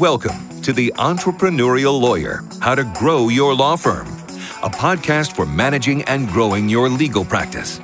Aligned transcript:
Welcome 0.00 0.62
to 0.62 0.72
The 0.72 0.94
Entrepreneurial 0.96 2.00
Lawyer 2.00 2.42
How 2.58 2.74
to 2.74 2.84
Grow 2.98 3.28
Your 3.28 3.54
Law 3.54 3.76
Firm, 3.76 4.06
a 4.62 4.70
podcast 4.70 5.36
for 5.36 5.44
managing 5.44 6.04
and 6.04 6.26
growing 6.26 6.70
your 6.70 6.88
legal 6.88 7.22
practice. 7.22 7.82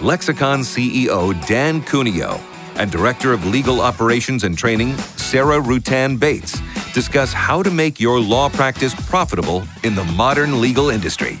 Lexicon 0.00 0.60
CEO 0.60 1.46
Dan 1.46 1.82
Cuneo 1.82 2.40
and 2.76 2.90
Director 2.90 3.34
of 3.34 3.44
Legal 3.44 3.82
Operations 3.82 4.44
and 4.44 4.56
Training 4.56 4.96
Sarah 5.18 5.60
Rutan 5.60 6.18
Bates 6.18 6.58
discuss 6.94 7.34
how 7.34 7.62
to 7.62 7.70
make 7.70 8.00
your 8.00 8.18
law 8.18 8.48
practice 8.48 8.94
profitable 8.94 9.62
in 9.84 9.94
the 9.94 10.04
modern 10.04 10.62
legal 10.62 10.88
industry. 10.88 11.40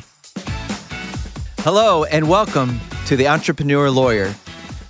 Hello, 1.60 2.04
and 2.04 2.28
welcome 2.28 2.82
to 3.06 3.16
The 3.16 3.28
Entrepreneur 3.28 3.90
Lawyer. 3.90 4.34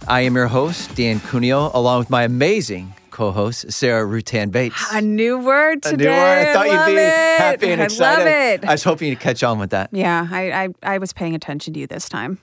I 0.09 0.23
am 0.23 0.34
your 0.34 0.48
host, 0.48 0.96
Dan 0.96 1.20
Cuneo, 1.20 1.70
along 1.75 2.00
with 2.00 2.11
my 2.11 2.25
amazing 2.25 2.96
co 3.17 3.33
host, 3.33 3.73
Sarah 3.73 4.07
Rutan 4.07 4.51
Bates. 4.51 4.77
A 4.93 5.01
new 5.01 5.38
word 5.38 5.83
today. 5.83 6.05
A 6.05 6.11
new 6.11 6.16
word. 6.16 6.48
I 6.48 6.52
thought 6.52 6.66
you'd 6.66 6.95
be 6.95 7.01
it. 7.01 7.39
happy 7.39 7.70
and 7.73 7.80
excited. 7.80 8.20
I 8.20 8.25
love 8.25 8.27
it. 8.62 8.65
I 8.66 8.73
was 8.73 8.84
hoping 8.84 9.09
you'd 9.09 9.20
catch 9.20 9.42
on 9.42 9.59
with 9.59 9.70
that. 9.70 9.89
yeah, 9.92 10.29
I, 10.30 10.65
I, 10.65 10.69
I 10.83 10.98
was 10.98 11.15
paying 11.15 11.34
attention 11.34 11.73
to 11.75 11.80
you 11.80 11.87
this 11.87 12.11
time. 12.11 12.39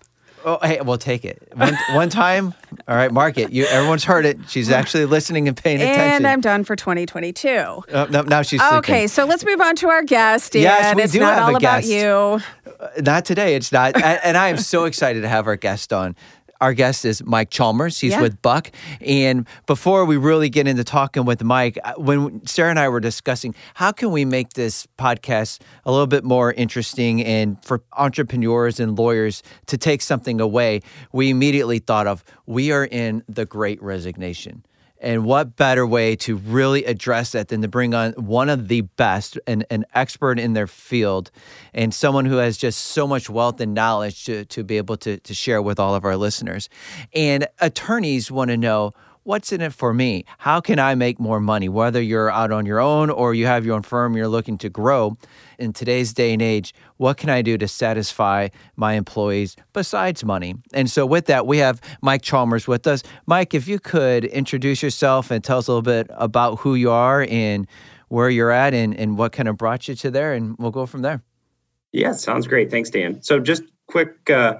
Oh, 0.46 0.58
hey, 0.62 0.82
we'll 0.82 0.98
take 0.98 1.24
it. 1.24 1.48
One, 1.56 1.78
one 1.94 2.10
time, 2.10 2.54
all 2.88 2.96
right, 2.98 3.12
mark 3.12 3.38
it. 3.38 3.54
You, 3.54 3.66
everyone's 3.66 4.04
heard 4.04 4.26
it. 4.26 4.38
She's 4.50 4.70
actually 4.70 5.06
listening 5.06 5.48
and 5.48 5.56
paying 5.56 5.78
attention. 5.80 6.02
And 6.02 6.28
I'm 6.28 6.42
done 6.42 6.66
for 6.66 6.76
2022. 6.76 7.50
Oh, 7.50 7.84
no, 8.10 8.24
now 8.24 8.42
she's 8.42 8.60
sleeping. 8.60 8.78
Okay, 8.80 9.08
so 9.08 9.26
let's 9.26 9.46
move 9.46 9.62
on 9.62 9.78
to 9.78 9.90
our 9.90 10.04
guest. 10.04 10.54
Yes, 10.56 10.96
we 10.96 11.04
it's 11.04 11.14
do 11.14 11.20
not 11.20 11.36
have 11.36 11.44
a 11.44 11.46
all 11.46 11.56
about 11.56 11.84
guest. 11.84 11.88
you. 11.88 12.72
Uh, 12.80 12.90
not 13.02 13.24
today. 13.24 13.56
It's 13.56 13.72
not. 13.72 13.96
and 13.96 14.36
I 14.36 14.50
am 14.50 14.58
so 14.58 14.84
excited 14.86 15.22
to 15.22 15.30
have 15.30 15.48
our 15.48 15.56
guest 15.56 15.94
on. 15.94 16.16
Our 16.64 16.74
guest 16.74 17.04
is 17.04 17.22
Mike 17.26 17.50
Chalmers. 17.50 18.00
He's 18.00 18.14
Yeah. 18.14 18.22
with 18.22 18.42
Buck. 18.42 18.72
And 19.02 19.46
before 19.68 20.06
we 20.06 20.16
really 20.16 20.48
get 20.50 20.66
into 20.66 20.86
talking 20.86 21.26
with 21.26 21.44
Mike, 21.44 21.78
uh, 21.84 21.96
when 21.98 22.48
Sarah 22.48 22.70
and 22.70 22.80
I 22.80 22.88
were 22.88 23.02
discussing 23.02 23.54
how 23.74 23.92
can 23.92 24.12
we 24.12 24.24
make 24.24 24.54
this 24.54 24.88
podcast 24.98 25.60
a 25.86 25.92
little 25.92 26.08
bit 26.08 26.24
more 26.24 26.54
interesting 26.54 27.22
and 27.22 27.62
for 27.66 27.84
entrepreneurs 27.98 28.80
and 28.80 28.98
lawyers 28.98 29.44
to 29.66 29.78
take 29.78 30.02
something 30.02 30.40
away, 30.40 30.80
we 31.12 31.30
immediately 31.30 31.80
thought 31.80 32.08
of 32.08 32.24
we 32.46 32.72
are 32.72 32.86
in 32.86 33.24
the 33.28 33.44
great 33.46 33.84
resignation. 33.84 34.64
And 35.04 35.26
what 35.26 35.58
better 35.58 35.86
way 35.86 36.16
to 36.18 36.38
really 36.38 36.86
address 36.86 37.34
that 37.34 37.50
than 37.50 37.62
to 37.62 37.68
bring 37.68 37.94
on 37.94 38.14
one 38.14 38.50
of 38.50 38.70
the 38.70 38.82
best, 38.82 39.38
an, 39.46 39.66
an 39.70 39.86
expert 39.94 40.40
in 40.40 40.54
their 40.54 40.66
field, 40.66 41.30
and 41.74 41.94
someone 41.94 42.26
who 42.26 42.38
has 42.38 42.58
just 42.58 42.80
so 42.80 43.06
much 43.06 43.30
wealth 43.30 43.60
and 43.60 43.74
knowledge 43.74 44.24
to, 44.26 44.46
to 44.46 44.64
be 44.64 44.78
able 44.78 44.96
to, 44.98 45.18
to 45.20 45.34
share 45.34 45.62
with 45.62 45.78
all 45.78 45.94
of 45.94 46.06
our 46.06 46.16
listeners. 46.16 46.70
And 47.14 47.48
attorneys 47.60 48.32
want 48.32 48.50
to 48.52 48.58
know 48.58 48.94
what's 49.24 49.52
in 49.52 49.62
it 49.62 49.74
for 49.74 49.94
me? 49.94 50.26
How 50.38 50.62
can 50.62 50.80
I 50.80 50.96
make 50.96 51.20
more 51.20 51.40
money? 51.40 51.70
Whether 51.70 52.02
you're 52.02 52.30
out 52.30 52.52
on 52.52 52.66
your 52.66 52.80
own 52.80 53.10
or 53.10 53.34
you 53.34 53.46
have 53.46 53.66
your 53.66 53.76
own 53.76 53.82
firm, 53.82 54.16
you're 54.16 54.28
looking 54.28 54.58
to 54.60 54.70
grow. 54.70 55.18
In 55.60 55.72
today's 55.72 56.14
day 56.14 56.34
and 56.34 56.42
age, 56.42 56.74
what 56.98 57.18
can 57.18 57.30
I 57.30 57.42
do 57.42 57.58
to 57.58 57.68
satisfy 57.68 58.50
my 58.76 58.94
employees 58.94 59.56
besides 59.72 60.26
money? 60.26 60.56
And 60.74 60.90
so, 60.90 61.06
with 61.06 61.28
that, 61.28 61.48
we 61.48 61.60
have 61.60 61.80
Mike 62.02 62.22
Chalmers 62.22 62.68
with 62.68 62.86
us. 62.88 63.04
Mike, 63.28 63.54
if 63.54 63.68
you 63.68 63.80
could 63.80 64.26
introduce 64.26 64.84
yourself 64.84 65.32
and 65.32 65.44
tell 65.44 65.60
us 65.60 65.68
a 65.68 65.72
little 65.72 65.82
bit 65.82 66.08
about 66.12 66.60
who 66.60 66.76
you 66.76 66.92
are 66.92 67.26
and 67.30 67.68
where 68.10 68.30
you're 68.30 68.52
at 68.52 68.74
and, 68.74 68.96
and 68.96 69.18
what 69.18 69.32
kind 69.32 69.48
of 69.48 69.58
brought 69.58 69.88
you 69.88 69.96
to 69.96 70.12
there, 70.12 70.34
and 70.34 70.58
we'll 70.58 70.72
go 70.72 70.86
from 70.86 71.02
there. 71.02 71.22
Yeah, 71.92 72.12
sounds 72.14 72.48
great. 72.48 72.72
Thanks, 72.72 72.90
Dan. 72.90 73.22
So 73.22 73.40
just 73.40 73.64
quick, 73.88 74.30
uh, 74.30 74.58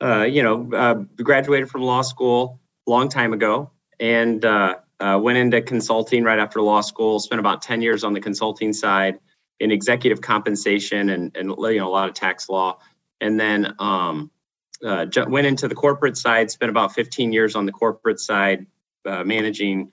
uh, 0.00 0.22
you 0.22 0.42
know, 0.42 0.70
uh, 0.72 0.94
graduated 1.22 1.68
from 1.68 1.82
law 1.82 2.02
school 2.02 2.60
a 2.86 2.90
long 2.90 3.08
time 3.08 3.32
ago 3.32 3.72
and 4.00 4.44
uh, 4.44 4.76
uh, 5.00 5.18
went 5.22 5.38
into 5.38 5.60
consulting 5.62 6.24
right 6.24 6.38
after 6.38 6.60
law 6.62 6.80
school. 6.80 7.18
Spent 7.20 7.40
about 7.40 7.62
10 7.62 7.82
years 7.82 8.04
on 8.04 8.12
the 8.12 8.20
consulting 8.20 8.72
side 8.72 9.18
in 9.60 9.70
executive 9.70 10.20
compensation 10.20 11.10
and, 11.10 11.36
and 11.36 11.50
you 11.58 11.78
know, 11.78 11.88
a 11.88 11.90
lot 11.90 12.08
of 12.08 12.14
tax 12.14 12.48
law. 12.48 12.78
And 13.20 13.40
then 13.40 13.74
um, 13.78 14.30
uh, 14.84 15.06
went 15.28 15.46
into 15.46 15.68
the 15.68 15.74
corporate 15.74 16.16
side, 16.16 16.50
spent 16.50 16.70
about 16.70 16.92
15 16.94 17.32
years 17.32 17.56
on 17.56 17.64
the 17.64 17.72
corporate 17.72 18.20
side, 18.20 18.66
uh, 19.06 19.24
managing 19.24 19.90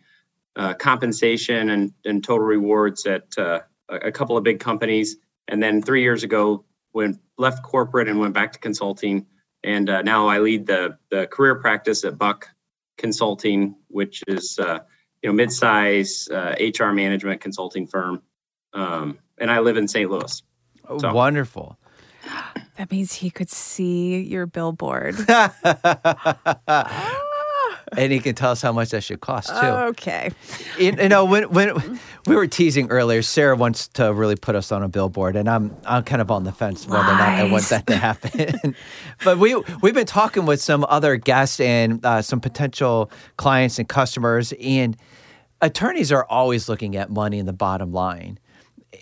uh, 0.56 0.74
compensation 0.74 1.70
and, 1.70 1.94
and 2.06 2.24
total 2.24 2.46
rewards 2.46 3.06
at 3.06 3.26
uh, 3.38 3.60
a 3.90 4.12
couple 4.12 4.38
of 4.38 4.44
big 4.44 4.60
companies. 4.60 5.18
And 5.48 5.62
then 5.62 5.82
three 5.82 6.02
years 6.02 6.24
ago, 6.24 6.66
went 6.94 7.20
left 7.38 7.64
corporate 7.64 8.08
and 8.08 8.20
went 8.20 8.34
back 8.34 8.52
to 8.54 8.60
consulting. 8.60 9.26
And 9.64 9.86
now 9.86 10.28
I 10.28 10.40
lead 10.40 10.68
the 10.68 10.98
the 11.10 11.26
career 11.28 11.56
practice 11.56 12.04
at 12.04 12.18
Buck 12.18 12.50
Consulting, 12.98 13.76
which 13.88 14.24
is 14.28 14.60
uh, 14.60 14.80
you 15.22 15.30
know 15.30 15.34
mid-size 15.34 16.28
uh, 16.32 16.56
HR 16.60 16.92
management 16.92 17.42
consulting 17.42 17.88
firm. 17.88 18.22
Um, 18.74 19.20
and 19.38 19.52
I 19.52 19.60
live 19.60 19.78
in 19.78 19.88
St. 19.88 20.10
Louis. 20.10 20.42
So- 21.00 21.14
Wonderful. 21.14 21.78
That 22.78 22.90
means 22.90 23.14
he 23.14 23.30
could 23.30 23.50
see 23.50 24.22
your 24.22 24.46
billboard. 24.46 25.16
and 27.98 28.12
he 28.12 28.20
can 28.20 28.36
tell 28.36 28.52
us 28.52 28.62
how 28.62 28.72
much 28.72 28.90
that 28.90 29.04
should 29.04 29.22
cost 29.22 29.50
too. 29.50 29.56
okay. 29.56 30.32
you, 30.78 30.94
you 31.00 31.10
know 31.10 31.26
when 31.26 31.44
when 31.50 32.00
we 32.28 32.36
were 32.36 32.48
teasing 32.48 32.90
earlier 32.90 33.22
sarah 33.22 33.56
wants 33.56 33.88
to 33.88 34.14
really 34.14 34.36
put 34.36 34.56
us 34.56 34.72
on 34.72 34.84
a 34.84 34.90
billboard 34.90 35.36
and 35.36 35.50
i'm 35.50 35.76
i'm 35.86 36.04
kind 36.04 36.22
of 36.22 36.32
on 36.32 36.44
the 36.44 36.52
fence 36.52 36.88
whether 36.88 37.04
or 37.04 37.18
not 37.18 37.30
i 37.30 37.44
want 37.50 37.64
that 37.66 37.88
to 37.88 37.96
happen. 37.96 38.76
But 39.24 39.38
we 39.38 39.56
we've 39.82 39.94
been 39.94 40.06
talking 40.06 40.46
with 40.46 40.62
some 40.62 40.86
other 40.90 41.16
guests 41.16 41.60
and 41.60 42.06
uh, 42.06 42.22
some 42.22 42.42
potential 42.42 43.10
clients 43.38 43.80
and 43.80 43.88
customers 43.88 44.54
and 44.60 44.98
attorneys 45.62 46.12
are 46.12 46.26
always 46.26 46.68
looking 46.68 46.96
at 46.96 47.10
money 47.10 47.40
in 47.40 47.46
the 47.46 47.54
bottom 47.54 47.94
line. 47.94 48.38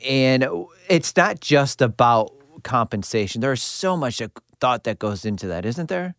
And 0.07 0.47
it's 0.89 1.15
not 1.15 1.39
just 1.39 1.81
about 1.81 2.31
compensation. 2.63 3.41
There's 3.41 3.63
so 3.63 3.97
much 3.97 4.21
thought 4.59 4.83
that 4.83 4.99
goes 4.99 5.25
into 5.25 5.47
that 5.47 5.65
isn't 5.65 5.89
there 5.89 6.15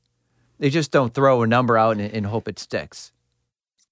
they 0.63 0.71
just 0.71 0.93
don't 0.93 1.13
throw 1.13 1.43
a 1.43 1.47
number 1.47 1.77
out 1.77 1.99
and, 1.99 2.15
and 2.15 2.25
hope 2.25 2.47
it 2.47 2.59
sticks 2.59 3.11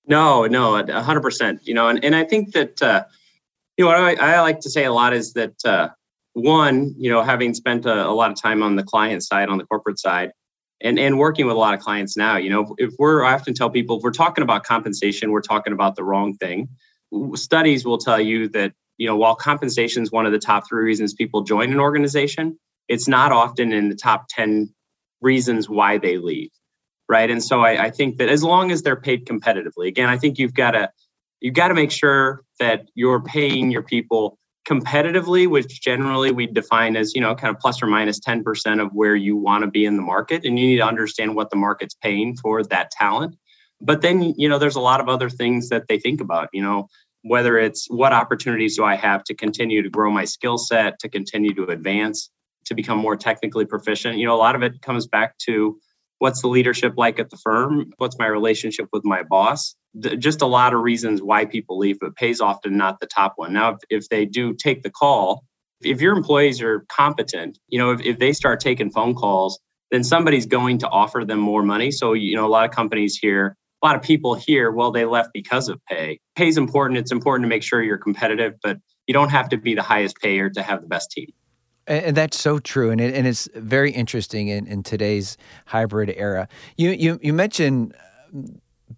No, 0.06 0.46
no, 0.46 0.82
hundred 1.02 1.20
percent. 1.20 1.60
You 1.66 1.74
know, 1.74 1.88
and, 1.88 2.02
and 2.04 2.16
I 2.16 2.24
think 2.24 2.52
that 2.52 2.80
uh, 2.80 3.04
you 3.76 3.84
know 3.84 3.90
what 3.90 4.20
I, 4.20 4.36
I 4.36 4.40
like 4.40 4.60
to 4.60 4.70
say 4.70 4.84
a 4.84 4.92
lot 4.92 5.12
is 5.12 5.34
that 5.34 5.64
uh, 5.64 5.88
one, 6.32 6.94
you 6.96 7.10
know, 7.10 7.22
having 7.22 7.54
spent 7.54 7.86
a, 7.86 8.06
a 8.06 8.14
lot 8.14 8.30
of 8.30 8.40
time 8.40 8.62
on 8.62 8.76
the 8.76 8.82
client 8.82 9.22
side, 9.22 9.48
on 9.48 9.58
the 9.58 9.66
corporate 9.66 9.98
side, 9.98 10.32
and 10.80 10.98
and 10.98 11.18
working 11.18 11.46
with 11.46 11.56
a 11.56 11.58
lot 11.58 11.74
of 11.74 11.80
clients 11.80 12.16
now, 12.16 12.36
you 12.36 12.50
know, 12.50 12.74
if 12.78 12.94
we're 12.98 13.24
I 13.24 13.34
often 13.34 13.54
tell 13.54 13.70
people 13.70 13.98
if 13.98 14.02
we're 14.02 14.10
talking 14.10 14.42
about 14.42 14.64
compensation, 14.64 15.32
we're 15.32 15.42
talking 15.42 15.72
about 15.72 15.96
the 15.96 16.04
wrong 16.04 16.34
thing. 16.34 16.68
Studies 17.34 17.84
will 17.84 17.98
tell 17.98 18.20
you 18.20 18.48
that 18.50 18.72
you 18.96 19.06
know 19.08 19.16
while 19.16 19.34
compensation 19.34 20.02
is 20.02 20.12
one 20.12 20.24
of 20.24 20.32
the 20.32 20.38
top 20.38 20.68
three 20.68 20.84
reasons 20.84 21.14
people 21.14 21.42
join 21.42 21.72
an 21.72 21.80
organization, 21.80 22.58
it's 22.88 23.08
not 23.08 23.32
often 23.32 23.72
in 23.72 23.88
the 23.88 23.96
top 23.96 24.26
ten 24.28 24.72
reasons 25.20 25.68
why 25.68 25.98
they 25.98 26.16
leave 26.16 26.50
right? 27.10 27.28
And 27.28 27.42
so 27.42 27.62
I, 27.62 27.86
I 27.86 27.90
think 27.90 28.18
that 28.18 28.28
as 28.28 28.44
long 28.44 28.70
as 28.70 28.82
they're 28.82 29.00
paid 29.00 29.26
competitively, 29.26 29.88
again, 29.88 30.08
I 30.08 30.16
think 30.16 30.38
you've 30.38 30.54
got 30.54 30.70
to 30.70 30.88
you've 31.40 31.54
got 31.54 31.68
to 31.68 31.74
make 31.74 31.90
sure 31.90 32.44
that 32.60 32.86
you're 32.94 33.20
paying 33.20 33.72
your 33.72 33.82
people 33.82 34.38
competitively, 34.68 35.48
which 35.48 35.80
generally 35.80 36.30
we 36.30 36.46
define 36.46 36.94
as 36.94 37.12
you 37.12 37.20
know 37.20 37.34
kind 37.34 37.52
of 37.52 37.60
plus 37.60 37.82
or 37.82 37.88
minus 37.88 38.20
ten 38.20 38.44
percent 38.44 38.80
of 38.80 38.92
where 38.92 39.16
you 39.16 39.36
want 39.36 39.64
to 39.64 39.70
be 39.70 39.84
in 39.84 39.96
the 39.96 40.02
market, 40.02 40.44
and 40.44 40.56
you 40.56 40.68
need 40.68 40.76
to 40.76 40.86
understand 40.86 41.34
what 41.34 41.50
the 41.50 41.56
market's 41.56 41.96
paying 41.96 42.36
for 42.36 42.62
that 42.62 42.92
talent. 42.92 43.34
But 43.80 44.02
then 44.02 44.32
you 44.38 44.48
know 44.48 44.60
there's 44.60 44.76
a 44.76 44.80
lot 44.80 45.00
of 45.00 45.08
other 45.08 45.28
things 45.28 45.68
that 45.70 45.88
they 45.88 45.98
think 45.98 46.20
about, 46.20 46.48
you 46.52 46.62
know. 46.62 46.88
Whether 47.22 47.58
it's 47.58 47.84
what 47.90 48.14
opportunities 48.14 48.78
do 48.78 48.84
I 48.84 48.94
have 48.94 49.24
to 49.24 49.34
continue 49.34 49.82
to 49.82 49.90
grow 49.90 50.10
my 50.10 50.24
skill 50.24 50.56
set, 50.56 50.98
to 51.00 51.08
continue 51.10 51.52
to 51.52 51.64
advance, 51.64 52.30
to 52.64 52.74
become 52.74 52.96
more 52.96 53.14
technically 53.14 53.66
proficient. 53.66 54.16
You 54.16 54.24
know, 54.24 54.34
a 54.34 54.40
lot 54.40 54.54
of 54.54 54.62
it 54.62 54.80
comes 54.80 55.06
back 55.06 55.36
to 55.44 55.78
what's 56.20 56.42
the 56.42 56.48
leadership 56.48 56.94
like 56.96 57.18
at 57.18 57.30
the 57.30 57.36
firm? 57.38 57.92
What's 57.96 58.18
my 58.18 58.26
relationship 58.26 58.88
with 58.92 59.04
my 59.04 59.22
boss? 59.22 59.74
Just 60.18 60.42
a 60.42 60.46
lot 60.46 60.72
of 60.72 60.80
reasons 60.80 61.20
why 61.20 61.46
people 61.46 61.78
leave 61.78 61.98
but 61.98 62.14
pays 62.14 62.40
often 62.40 62.76
not 62.76 63.00
the 63.00 63.06
top 63.06 63.32
one. 63.36 63.52
Now 63.52 63.70
if, 63.70 63.78
if 63.90 64.08
they 64.08 64.24
do 64.24 64.54
take 64.54 64.82
the 64.82 64.90
call 64.90 65.44
if 65.82 65.98
your 66.00 66.14
employees 66.14 66.60
are 66.60 66.84
competent 66.90 67.58
you 67.68 67.78
know 67.78 67.90
if, 67.90 68.02
if 68.02 68.18
they 68.18 68.34
start 68.34 68.60
taking 68.60 68.90
phone 68.90 69.14
calls 69.14 69.58
then 69.90 70.04
somebody's 70.04 70.44
going 70.44 70.76
to 70.78 70.88
offer 70.88 71.24
them 71.24 71.40
more 71.40 71.64
money. 71.64 71.90
So 71.90 72.12
you 72.12 72.36
know 72.36 72.46
a 72.46 72.48
lot 72.48 72.68
of 72.68 72.70
companies 72.70 73.16
here 73.16 73.56
a 73.82 73.86
lot 73.86 73.96
of 73.96 74.02
people 74.02 74.34
here 74.34 74.70
well 74.70 74.92
they 74.92 75.06
left 75.06 75.30
because 75.32 75.68
of 75.68 75.80
pay. 75.86 76.20
Pay 76.36 76.48
is 76.48 76.58
important. 76.58 76.98
It's 76.98 77.12
important 77.12 77.44
to 77.44 77.48
make 77.48 77.62
sure 77.62 77.82
you're 77.82 77.98
competitive 77.98 78.54
but 78.62 78.78
you 79.06 79.14
don't 79.14 79.30
have 79.30 79.48
to 79.48 79.56
be 79.56 79.74
the 79.74 79.82
highest 79.82 80.16
payer 80.18 80.50
to 80.50 80.62
have 80.62 80.82
the 80.82 80.86
best 80.86 81.10
team 81.10 81.28
And, 81.86 82.16
that's 82.16 82.38
so 82.38 82.58
true, 82.58 82.90
and 82.90 83.00
it, 83.00 83.14
and 83.14 83.26
it's 83.26 83.48
very 83.54 83.90
interesting 83.90 84.48
in, 84.48 84.66
in 84.66 84.82
today's 84.82 85.36
hybrid 85.66 86.12
era. 86.16 86.48
You 86.76 86.90
you 86.90 87.18
you 87.22 87.32
mentioned 87.32 87.94
uh, 87.96 88.42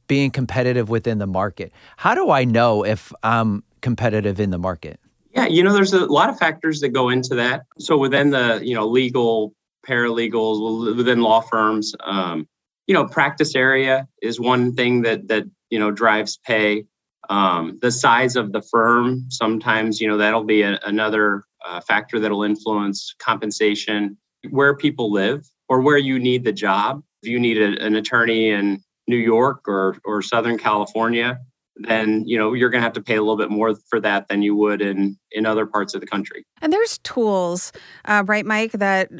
being 0.08 0.30
competitive 0.30 0.90
within 0.90 1.18
the 1.18 1.26
market. 1.26 1.72
How 1.96 2.14
do 2.14 2.30
I 2.30 2.44
know 2.44 2.84
if 2.84 3.12
I'm 3.22 3.62
competitive 3.80 4.40
in 4.40 4.50
the 4.50 4.58
market? 4.58 5.00
Yeah, 5.34 5.46
you 5.46 5.62
know, 5.62 5.72
there's 5.72 5.94
a 5.94 6.04
lot 6.06 6.28
of 6.28 6.38
factors 6.38 6.80
that 6.80 6.90
go 6.90 7.08
into 7.08 7.34
that. 7.36 7.62
So 7.78 7.96
within 7.96 8.30
the, 8.30 8.60
you 8.62 8.74
know, 8.74 8.86
legal, 8.86 9.54
paralegals, 9.86 10.96
within 10.96 11.22
law 11.22 11.40
firms, 11.40 11.94
um, 12.04 12.46
you 12.86 12.94
know, 12.94 13.06
practice 13.06 13.54
area 13.54 14.06
is 14.20 14.38
one 14.38 14.74
thing 14.74 15.02
that 15.02 15.28
that 15.28 15.44
you 15.70 15.78
know 15.78 15.90
drives 15.90 16.38
pay. 16.44 16.84
Um, 17.30 17.78
the 17.80 17.90
size 17.90 18.36
of 18.36 18.52
the 18.52 18.62
firm, 18.62 19.26
sometimes, 19.28 20.00
you 20.00 20.08
know, 20.08 20.16
that'll 20.16 20.44
be 20.44 20.62
a, 20.62 20.78
another 20.84 21.44
uh, 21.64 21.80
factor 21.80 22.18
that'll 22.18 22.42
influence 22.42 23.14
compensation, 23.18 24.16
where 24.50 24.76
people 24.76 25.12
live 25.12 25.46
or 25.68 25.80
where 25.80 25.98
you 25.98 26.18
need 26.18 26.44
the 26.44 26.52
job. 26.52 27.02
If 27.22 27.28
you 27.28 27.38
need 27.38 27.58
a, 27.58 27.84
an 27.84 27.94
attorney 27.94 28.50
in 28.50 28.82
New 29.06 29.16
York 29.16 29.68
or, 29.68 29.96
or 30.04 30.22
Southern 30.22 30.58
California, 30.58 31.38
then 31.76 32.24
you 32.26 32.36
know 32.36 32.52
you're 32.52 32.68
going 32.68 32.80
to 32.80 32.84
have 32.84 32.92
to 32.92 33.02
pay 33.02 33.16
a 33.16 33.20
little 33.20 33.36
bit 33.36 33.50
more 33.50 33.74
for 33.88 34.00
that 34.00 34.28
than 34.28 34.42
you 34.42 34.54
would 34.54 34.82
in 34.82 35.16
in 35.30 35.46
other 35.46 35.64
parts 35.64 35.94
of 35.94 36.00
the 36.00 36.06
country. 36.06 36.44
And 36.60 36.72
there's 36.72 36.98
tools, 36.98 37.72
uh, 38.04 38.24
right, 38.26 38.44
Mike, 38.44 38.72
that 38.72 39.10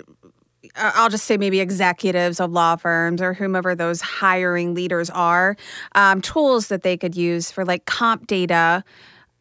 I'll 0.76 1.10
just 1.10 1.24
say 1.24 1.36
maybe 1.36 1.60
executives 1.60 2.40
of 2.40 2.50
law 2.52 2.76
firms 2.76 3.20
or 3.20 3.34
whomever 3.34 3.74
those 3.74 4.00
hiring 4.00 4.74
leaders 4.74 5.10
are, 5.10 5.56
um, 5.94 6.20
tools 6.22 6.68
that 6.68 6.82
they 6.82 6.96
could 6.96 7.14
use 7.14 7.50
for 7.50 7.64
like 7.64 7.84
comp 7.84 8.26
data. 8.26 8.84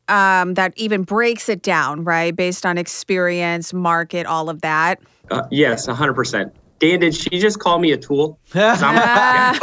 Um, 0.07 0.55
that 0.55 0.73
even 0.75 1.03
breaks 1.03 1.47
it 1.47 1.61
down, 1.61 2.03
right, 2.03 2.35
based 2.35 2.65
on 2.65 2.77
experience, 2.77 3.71
market, 3.71 4.25
all 4.25 4.49
of 4.49 4.59
that. 4.59 4.99
Uh, 5.29 5.43
yes, 5.51 5.87
100%. 5.87 6.51
Dan, 6.81 6.99
did 6.99 7.13
she 7.13 7.29
just 7.37 7.59
call 7.59 7.77
me 7.77 7.91
a 7.91 7.97
tool? 7.97 8.39
I, 8.55 9.53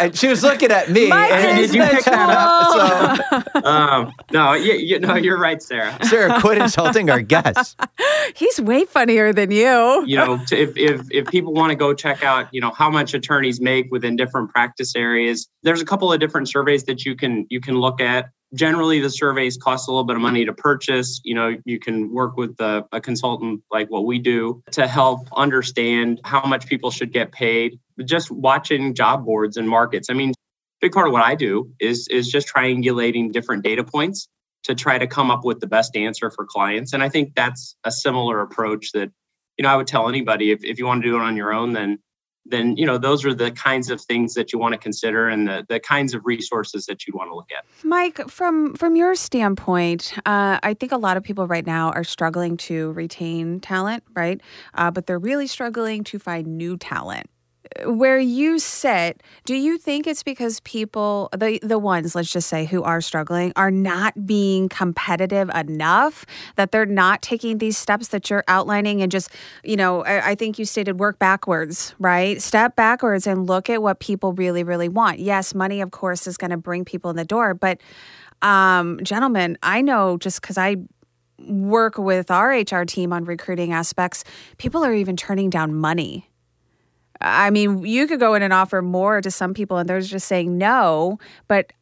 I, 0.00 0.10
she 0.12 0.26
was 0.26 0.42
looking 0.42 0.70
at 0.70 0.88
me. 0.88 1.08
Mike 1.08 1.30
and 1.30 1.58
did 1.58 1.74
you 1.74 1.82
the 1.82 1.88
pick 1.88 2.04
that 2.06 3.20
tool. 3.30 3.60
up? 3.62 3.64
um, 3.66 4.12
no, 4.32 4.54
you, 4.54 4.72
you, 4.72 4.98
no, 5.00 5.16
you're 5.16 5.38
right, 5.38 5.62
Sarah. 5.62 5.94
Sarah, 6.06 6.40
quit 6.40 6.56
insulting 6.56 7.10
our 7.10 7.20
guests. 7.20 7.76
He's 8.34 8.58
way 8.58 8.86
funnier 8.86 9.34
than 9.34 9.50
you. 9.50 10.02
You 10.06 10.16
know, 10.16 10.42
to, 10.46 10.56
if, 10.56 10.74
if 10.78 11.06
if 11.10 11.26
people 11.26 11.52
want 11.52 11.72
to 11.72 11.76
go 11.76 11.92
check 11.92 12.24
out, 12.24 12.48
you 12.52 12.60
know, 12.62 12.70
how 12.70 12.88
much 12.88 13.12
attorneys 13.12 13.60
make 13.60 13.92
within 13.92 14.16
different 14.16 14.48
practice 14.48 14.96
areas, 14.96 15.46
there's 15.62 15.82
a 15.82 15.84
couple 15.84 16.10
of 16.10 16.20
different 16.20 16.48
surveys 16.48 16.84
that 16.84 17.04
you 17.04 17.16
can 17.16 17.46
you 17.50 17.60
can 17.60 17.74
look 17.74 18.00
at. 18.00 18.30
Generally, 18.54 19.00
the 19.00 19.10
surveys 19.10 19.56
cost 19.56 19.88
a 19.88 19.90
little 19.90 20.04
bit 20.04 20.16
of 20.16 20.22
money 20.22 20.44
to 20.44 20.52
purchase. 20.52 21.20
You 21.24 21.34
know, 21.34 21.56
you 21.64 21.78
can 21.78 22.12
work 22.12 22.36
with 22.36 22.60
a, 22.60 22.84
a 22.92 23.00
consultant 23.00 23.62
like 23.70 23.90
what 23.90 24.06
we 24.06 24.18
do 24.18 24.62
to 24.72 24.86
help 24.86 25.28
understand 25.36 26.20
how 26.24 26.44
much 26.46 26.66
people 26.66 26.90
should 26.90 27.12
get 27.12 27.32
paid. 27.32 27.78
Just 28.04 28.30
watching 28.30 28.94
job 28.94 29.24
boards 29.24 29.56
and 29.56 29.68
markets. 29.68 30.08
I 30.10 30.14
mean, 30.14 30.32
big 30.80 30.92
part 30.92 31.06
of 31.06 31.12
what 31.12 31.22
I 31.22 31.34
do 31.34 31.70
is 31.80 32.06
is 32.08 32.28
just 32.28 32.48
triangulating 32.48 33.32
different 33.32 33.64
data 33.64 33.82
points 33.82 34.28
to 34.64 34.74
try 34.74 34.98
to 34.98 35.06
come 35.06 35.30
up 35.30 35.44
with 35.44 35.60
the 35.60 35.66
best 35.66 35.96
answer 35.96 36.30
for 36.30 36.44
clients. 36.44 36.92
And 36.92 37.02
I 37.02 37.08
think 37.08 37.34
that's 37.34 37.76
a 37.84 37.90
similar 37.90 38.40
approach 38.40 38.92
that, 38.92 39.10
you 39.58 39.62
know, 39.62 39.68
I 39.68 39.76
would 39.76 39.86
tell 39.86 40.08
anybody 40.08 40.50
if, 40.50 40.64
if 40.64 40.78
you 40.78 40.86
want 40.86 41.02
to 41.02 41.08
do 41.08 41.16
it 41.16 41.20
on 41.20 41.36
your 41.36 41.52
own, 41.52 41.72
then 41.72 41.98
then 42.46 42.76
you 42.76 42.86
know 42.86 42.98
those 42.98 43.24
are 43.24 43.34
the 43.34 43.50
kinds 43.52 43.90
of 43.90 44.00
things 44.00 44.34
that 44.34 44.52
you 44.52 44.58
want 44.58 44.72
to 44.72 44.78
consider 44.78 45.28
and 45.28 45.48
the, 45.48 45.64
the 45.68 45.80
kinds 45.80 46.14
of 46.14 46.24
resources 46.24 46.86
that 46.86 47.06
you 47.06 47.12
want 47.16 47.30
to 47.30 47.34
look 47.34 47.50
at 47.50 47.64
Mike, 47.84 48.28
from 48.28 48.74
from 48.74 48.96
your 48.96 49.14
standpoint, 49.14 50.14
uh, 50.26 50.58
I 50.62 50.74
think 50.74 50.92
a 50.92 50.96
lot 50.96 51.16
of 51.16 51.22
people 51.22 51.46
right 51.46 51.66
now 51.66 51.90
are 51.90 52.04
struggling 52.04 52.56
to 52.58 52.92
retain 52.92 53.60
talent, 53.60 54.04
right? 54.14 54.40
Uh, 54.74 54.90
but 54.90 55.06
they're 55.06 55.18
really 55.18 55.46
struggling 55.46 56.04
to 56.04 56.18
find 56.18 56.58
new 56.58 56.76
talent. 56.76 57.28
Where 57.84 58.18
you 58.18 58.58
sit, 58.58 59.22
do 59.44 59.54
you 59.54 59.78
think 59.78 60.06
it's 60.06 60.22
because 60.22 60.60
people, 60.60 61.28
the 61.36 61.58
the 61.62 61.78
ones, 61.78 62.14
let's 62.14 62.30
just 62.30 62.48
say, 62.48 62.66
who 62.66 62.82
are 62.82 63.00
struggling, 63.00 63.52
are 63.56 63.70
not 63.70 64.26
being 64.26 64.68
competitive 64.68 65.50
enough 65.50 66.24
that 66.56 66.70
they're 66.70 66.86
not 66.86 67.22
taking 67.22 67.58
these 67.58 67.76
steps 67.76 68.08
that 68.08 68.30
you're 68.30 68.44
outlining 68.48 69.02
and 69.02 69.10
just, 69.10 69.30
you 69.64 69.76
know, 69.76 70.04
I, 70.04 70.30
I 70.30 70.34
think 70.34 70.58
you 70.58 70.64
stated 70.64 71.00
work 71.00 71.18
backwards, 71.18 71.94
right? 71.98 72.40
Step 72.40 72.76
backwards 72.76 73.26
and 73.26 73.46
look 73.46 73.68
at 73.68 73.82
what 73.82 73.98
people 73.98 74.32
really, 74.32 74.62
really 74.62 74.88
want. 74.88 75.18
Yes, 75.18 75.54
money, 75.54 75.80
of 75.80 75.90
course, 75.90 76.26
is 76.26 76.36
going 76.36 76.50
to 76.50 76.56
bring 76.56 76.84
people 76.84 77.10
in 77.10 77.16
the 77.16 77.24
door, 77.24 77.54
but 77.54 77.80
um, 78.42 79.00
gentlemen, 79.02 79.56
I 79.62 79.80
know 79.80 80.18
just 80.18 80.40
because 80.40 80.58
I 80.58 80.76
work 81.38 81.98
with 81.98 82.30
our 82.30 82.50
HR 82.50 82.84
team 82.84 83.12
on 83.12 83.24
recruiting 83.24 83.72
aspects, 83.72 84.24
people 84.58 84.84
are 84.84 84.94
even 84.94 85.16
turning 85.16 85.50
down 85.50 85.74
money. 85.74 86.28
I 87.20 87.50
mean, 87.50 87.84
you 87.84 88.06
could 88.06 88.20
go 88.20 88.34
in 88.34 88.42
and 88.42 88.52
offer 88.52 88.82
more 88.82 89.20
to 89.20 89.30
some 89.30 89.54
people, 89.54 89.78
and 89.78 89.88
they're 89.88 90.00
just 90.00 90.26
saying 90.26 90.58
no. 90.58 91.18
But 91.48 91.72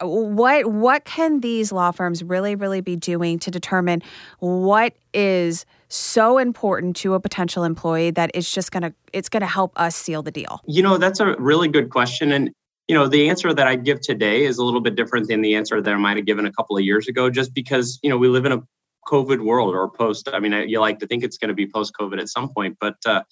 what 0.00 0.66
what 0.66 1.04
can 1.04 1.40
these 1.40 1.72
law 1.72 1.90
firms 1.90 2.22
really, 2.22 2.54
really 2.54 2.80
be 2.80 2.96
doing 2.96 3.38
to 3.40 3.50
determine 3.50 4.02
what 4.40 4.94
is 5.14 5.64
so 5.88 6.38
important 6.38 6.96
to 6.96 7.14
a 7.14 7.20
potential 7.20 7.64
employee 7.64 8.10
that 8.10 8.30
it's 8.34 8.52
just 8.52 8.72
gonna 8.72 8.94
it's 9.12 9.28
gonna 9.28 9.46
help 9.46 9.78
us 9.78 9.94
seal 9.94 10.22
the 10.22 10.30
deal? 10.30 10.60
you 10.66 10.82
know 10.82 10.98
that's 10.98 11.20
a 11.20 11.36
really 11.36 11.68
good 11.68 11.90
question 11.90 12.32
and 12.32 12.50
you 12.88 12.94
know 12.94 13.06
the 13.06 13.28
answer 13.28 13.52
that 13.54 13.66
i 13.66 13.76
give 13.76 14.00
today 14.00 14.44
is 14.44 14.58
a 14.58 14.64
little 14.64 14.80
bit 14.80 14.96
different 14.96 15.28
than 15.28 15.40
the 15.40 15.54
answer 15.54 15.80
that 15.80 15.92
i 15.92 15.96
might 15.96 16.16
have 16.16 16.26
given 16.26 16.46
a 16.46 16.52
couple 16.52 16.76
of 16.76 16.82
years 16.82 17.08
ago 17.08 17.30
just 17.30 17.54
because 17.54 17.98
you 18.02 18.10
know 18.10 18.16
we 18.16 18.28
live 18.28 18.44
in 18.44 18.52
a 18.52 18.62
covid 19.06 19.44
world 19.44 19.74
or 19.74 19.88
post 19.90 20.28
i 20.32 20.38
mean 20.38 20.52
you 20.68 20.80
like 20.80 20.98
to 20.98 21.06
think 21.06 21.22
it's 21.22 21.38
going 21.38 21.48
to 21.48 21.54
be 21.54 21.66
post 21.66 21.92
covid 21.98 22.20
at 22.20 22.28
some 22.28 22.48
point 22.48 22.76
but 22.80 22.96
uh, 23.06 23.22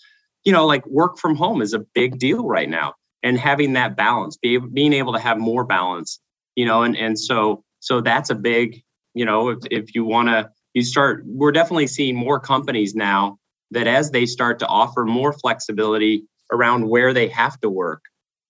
you 0.44 0.52
know 0.52 0.66
like 0.66 0.84
work 0.87 1.19
from 1.19 1.37
home 1.37 1.62
is 1.62 1.72
a 1.72 1.81
big 1.94 2.19
deal 2.19 2.46
right 2.46 2.69
now. 2.69 2.94
And 3.22 3.38
having 3.38 3.75
that 3.75 3.96
balance 3.96 4.38
be, 4.38 4.56
being 4.56 4.94
able 4.94 5.12
to 5.12 5.19
have 5.19 5.37
more 5.37 5.64
balance 5.64 6.20
you 6.56 6.66
know 6.66 6.82
and 6.82 6.96
and 6.96 7.19
so 7.19 7.64
so 7.81 8.00
that's 8.00 8.31
a 8.31 8.34
big 8.34 8.82
you 9.14 9.25
know 9.25 9.48
if, 9.48 9.58
if 9.70 9.94
you 9.94 10.04
want 10.04 10.28
to 10.28 10.48
you 10.75 10.82
start 10.82 11.22
we're 11.26 11.52
definitely 11.52 11.87
seeing 11.87 12.16
more 12.16 12.40
companies 12.40 12.94
now 12.94 13.38
that 13.70 13.87
as 13.87 14.10
they 14.10 14.26
start 14.26 14.58
to 14.58 14.66
offer 14.66 15.04
more 15.04 15.32
flexibility 15.32 16.25
around 16.52 16.88
where 16.88 17.14
they 17.14 17.28
have 17.28 17.58
to 17.60 17.70
work 17.70 18.02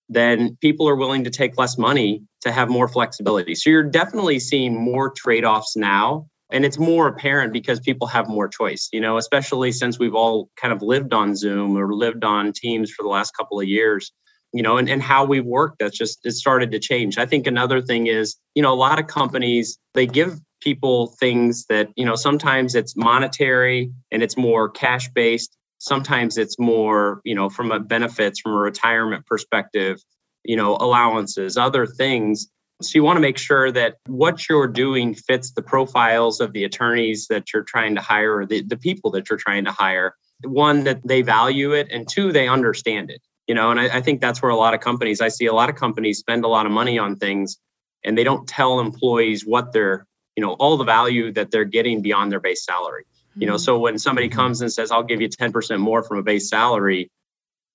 then 0.09 0.57
people 0.59 0.89
are 0.89 0.95
willing 0.95 1.23
to 1.23 1.29
take 1.29 1.57
less 1.57 1.77
money 1.77 2.21
to 2.41 2.51
have 2.51 2.67
more 2.67 2.89
flexibility. 2.89 3.55
So 3.55 3.69
you're 3.69 3.81
definitely 3.81 4.39
seeing 4.39 4.75
more 4.75 5.09
trade-offs 5.09 5.77
now 5.77 6.27
and 6.51 6.65
it's 6.65 6.77
more 6.77 7.07
apparent 7.07 7.53
because 7.53 7.79
people 7.79 8.07
have 8.07 8.27
more 8.27 8.47
choice 8.47 8.89
you 8.91 9.01
know 9.01 9.17
especially 9.17 9.71
since 9.71 9.99
we've 9.99 10.15
all 10.15 10.49
kind 10.55 10.73
of 10.73 10.81
lived 10.81 11.13
on 11.13 11.35
zoom 11.35 11.77
or 11.77 11.93
lived 11.93 12.23
on 12.23 12.51
teams 12.53 12.91
for 12.91 13.03
the 13.03 13.09
last 13.09 13.31
couple 13.35 13.59
of 13.59 13.67
years 13.67 14.11
you 14.53 14.61
know 14.61 14.77
and, 14.77 14.89
and 14.89 15.01
how 15.01 15.25
we 15.25 15.39
work 15.39 15.75
that's 15.79 15.97
just 15.97 16.19
it 16.25 16.31
started 16.31 16.71
to 16.71 16.79
change. 16.79 17.17
I 17.17 17.25
think 17.25 17.47
another 17.47 17.81
thing 17.81 18.07
is 18.07 18.37
you 18.55 18.61
know 18.61 18.73
a 18.73 18.75
lot 18.75 18.99
of 18.99 19.07
companies 19.07 19.77
they 19.93 20.05
give 20.05 20.39
people 20.61 21.15
things 21.19 21.65
that 21.69 21.89
you 21.95 22.05
know 22.05 22.15
sometimes 22.15 22.75
it's 22.75 22.95
monetary 22.95 23.91
and 24.11 24.21
it's 24.21 24.37
more 24.37 24.69
cash 24.69 25.09
based 25.09 25.57
sometimes 25.79 26.37
it's 26.37 26.59
more 26.59 27.21
you 27.23 27.35
know 27.35 27.49
from 27.49 27.71
a 27.71 27.79
benefits 27.79 28.39
from 28.39 28.53
a 28.53 28.57
retirement 28.57 29.25
perspective 29.25 29.99
you 30.43 30.55
know 30.55 30.75
allowances 30.79 31.57
other 31.57 31.85
things 31.85 32.47
so 32.83 32.91
you 32.95 33.03
want 33.03 33.17
to 33.17 33.21
make 33.21 33.37
sure 33.37 33.71
that 33.71 33.97
what 34.07 34.47
you're 34.47 34.67
doing 34.67 35.13
fits 35.13 35.51
the 35.51 35.61
profiles 35.61 36.39
of 36.39 36.53
the 36.53 36.63
attorneys 36.63 37.27
that 37.27 37.53
you're 37.53 37.63
trying 37.63 37.95
to 37.95 38.01
hire 38.01 38.37
or 38.37 38.45
the, 38.45 38.61
the 38.61 38.77
people 38.77 39.11
that 39.11 39.29
you're 39.29 39.39
trying 39.39 39.65
to 39.65 39.71
hire. 39.71 40.15
One 40.43 40.83
that 40.85 41.05
they 41.05 41.21
value 41.21 41.73
it 41.73 41.87
and 41.91 42.07
two 42.09 42.31
they 42.31 42.47
understand 42.47 43.11
it 43.11 43.21
you 43.47 43.55
know 43.55 43.69
and 43.69 43.79
I, 43.79 43.97
I 43.97 44.01
think 44.01 44.21
that's 44.21 44.41
where 44.41 44.51
a 44.51 44.55
lot 44.55 44.73
of 44.73 44.79
companies 44.79 45.19
i 45.21 45.27
see 45.27 45.45
a 45.45 45.53
lot 45.53 45.69
of 45.69 45.75
companies 45.75 46.19
spend 46.19 46.45
a 46.45 46.47
lot 46.47 46.65
of 46.65 46.71
money 46.71 46.97
on 46.97 47.15
things 47.15 47.57
and 48.03 48.17
they 48.17 48.23
don't 48.23 48.47
tell 48.47 48.79
employees 48.79 49.45
what 49.45 49.73
they're 49.73 50.07
you 50.35 50.43
know 50.43 50.53
all 50.53 50.77
the 50.77 50.83
value 50.83 51.31
that 51.33 51.51
they're 51.51 51.65
getting 51.65 52.01
beyond 52.01 52.31
their 52.31 52.39
base 52.39 52.63
salary. 52.63 53.03
You 53.35 53.47
know 53.47 53.57
so 53.57 53.79
when 53.79 53.97
somebody 53.97 54.27
comes 54.27 54.61
and 54.61 54.71
says 54.71 54.91
i'll 54.91 55.03
give 55.03 55.21
you 55.21 55.29
10% 55.29 55.79
more 55.79 56.03
from 56.03 56.17
a 56.17 56.23
base 56.23 56.49
salary 56.49 57.09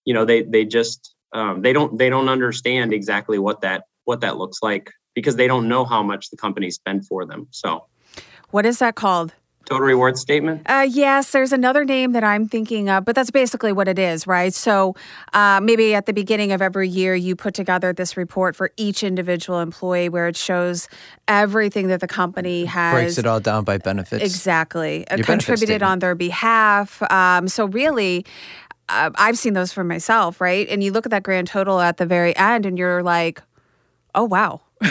you 0.04 0.12
know 0.12 0.24
they 0.24 0.42
they 0.42 0.64
just 0.64 1.14
um, 1.32 1.62
they 1.62 1.72
don't 1.72 1.98
they 1.98 2.10
don't 2.10 2.28
understand 2.28 2.92
exactly 2.92 3.38
what 3.38 3.62
that 3.62 3.84
what 4.06 4.20
that 4.22 4.38
looks 4.38 4.58
like 4.62 4.90
because 5.14 5.36
they 5.36 5.46
don't 5.46 5.68
know 5.68 5.84
how 5.84 6.02
much 6.02 6.30
the 6.30 6.36
company 6.36 6.70
spent 6.70 7.04
for 7.04 7.24
them 7.26 7.46
so 7.50 7.84
What 8.50 8.64
is 8.66 8.78
that 8.78 8.94
called? 8.94 9.34
total 9.68 9.84
reward 9.84 10.16
statement 10.16 10.62
Uh, 10.66 10.86
yes, 10.88 11.32
there's 11.32 11.52
another 11.52 11.84
name 11.84 12.12
that 12.12 12.22
I'm 12.22 12.46
thinking 12.46 12.88
of, 12.88 13.04
but 13.04 13.16
that's 13.16 13.32
basically 13.32 13.72
what 13.72 13.88
it 13.88 13.98
is, 13.98 14.24
right? 14.24 14.54
So 14.54 14.94
uh, 15.32 15.58
maybe 15.60 15.92
at 15.92 16.06
the 16.06 16.12
beginning 16.12 16.52
of 16.52 16.62
every 16.62 16.88
year, 16.88 17.16
you 17.16 17.34
put 17.34 17.52
together 17.52 17.92
this 17.92 18.16
report 18.16 18.54
for 18.54 18.70
each 18.76 19.02
individual 19.02 19.58
employee 19.58 20.08
where 20.08 20.28
it 20.28 20.36
shows 20.36 20.86
everything 21.26 21.88
that 21.88 21.98
the 21.98 22.06
company 22.06 22.64
has. 22.64 22.94
Breaks 22.94 23.18
it 23.18 23.26
all 23.26 23.40
down 23.40 23.64
by 23.64 23.78
benefits. 23.78 24.22
Exactly. 24.22 25.02
Uh, 25.08 25.16
Your 25.16 25.26
contributed 25.26 25.80
statement. 25.82 25.90
on 25.90 25.98
their 25.98 26.14
behalf. 26.14 27.02
Um, 27.10 27.48
so 27.48 27.64
really, 27.66 28.24
uh, 28.88 29.10
I've 29.16 29.36
seen 29.36 29.54
those 29.54 29.72
for 29.72 29.82
myself, 29.82 30.40
right? 30.40 30.68
And 30.68 30.84
you 30.84 30.92
look 30.92 31.06
at 31.06 31.10
that 31.10 31.24
grand 31.24 31.48
total 31.48 31.80
at 31.80 31.96
the 31.96 32.06
very 32.06 32.36
end 32.36 32.66
and 32.66 32.78
you're 32.78 33.02
like, 33.02 33.42
oh, 34.16 34.24
wow. 34.24 34.60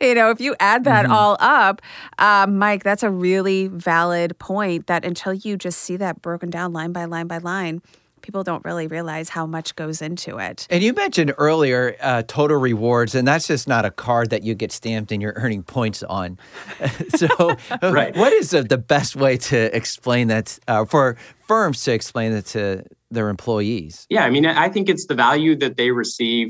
you 0.00 0.14
know, 0.14 0.30
if 0.30 0.40
you 0.40 0.54
add 0.60 0.84
that 0.84 1.04
Mm-hmm. 1.04 1.12
all 1.12 1.36
up, 1.40 1.80
um, 2.18 2.58
Mike, 2.58 2.82
that's 2.82 3.02
a 3.02 3.10
really 3.10 3.68
valid 3.68 4.38
point 4.38 4.86
that 4.86 5.04
until 5.04 5.32
you 5.32 5.56
just 5.56 5.78
see 5.80 5.96
that 5.96 6.20
broken 6.22 6.50
down 6.50 6.72
line 6.72 6.92
by 6.92 7.04
line 7.04 7.26
by 7.26 7.38
line, 7.38 7.80
people 8.22 8.42
don't 8.42 8.64
really 8.64 8.86
realize 8.86 9.28
how 9.30 9.46
much 9.46 9.76
goes 9.76 10.02
into 10.02 10.36
it. 10.38 10.66
And 10.68 10.82
you 10.82 10.92
mentioned 10.92 11.32
earlier 11.38 11.96
uh, 12.00 12.22
total 12.26 12.56
rewards, 12.58 13.14
and 13.14 13.26
that's 13.26 13.46
just 13.46 13.68
not 13.68 13.84
a 13.84 13.90
card 13.90 14.30
that 14.30 14.42
you 14.42 14.54
get 14.54 14.72
stamped 14.72 15.12
and 15.12 15.22
you're 15.22 15.34
earning 15.36 15.62
points 15.62 16.02
on. 16.02 16.38
so, 17.16 17.26
uh, 17.38 17.56
Right. 17.92 18.16
what 18.16 18.32
is 18.32 18.50
the, 18.50 18.62
the 18.62 18.78
best 18.78 19.14
way 19.16 19.36
to 19.36 19.74
explain 19.76 20.28
that 20.28 20.58
uh, 20.66 20.84
for 20.84 21.16
firms 21.46 21.82
to 21.84 21.92
explain 21.92 22.32
it 22.32 22.46
to 22.46 22.82
their 23.10 23.28
employees? 23.28 24.04
yeah 24.10 24.24
i 24.24 24.30
mean 24.30 24.44
i 24.44 24.68
think 24.68 24.88
it's 24.88 25.06
the 25.06 25.14
value 25.14 25.54
that 25.54 25.76
they 25.76 25.92
receive 25.92 26.48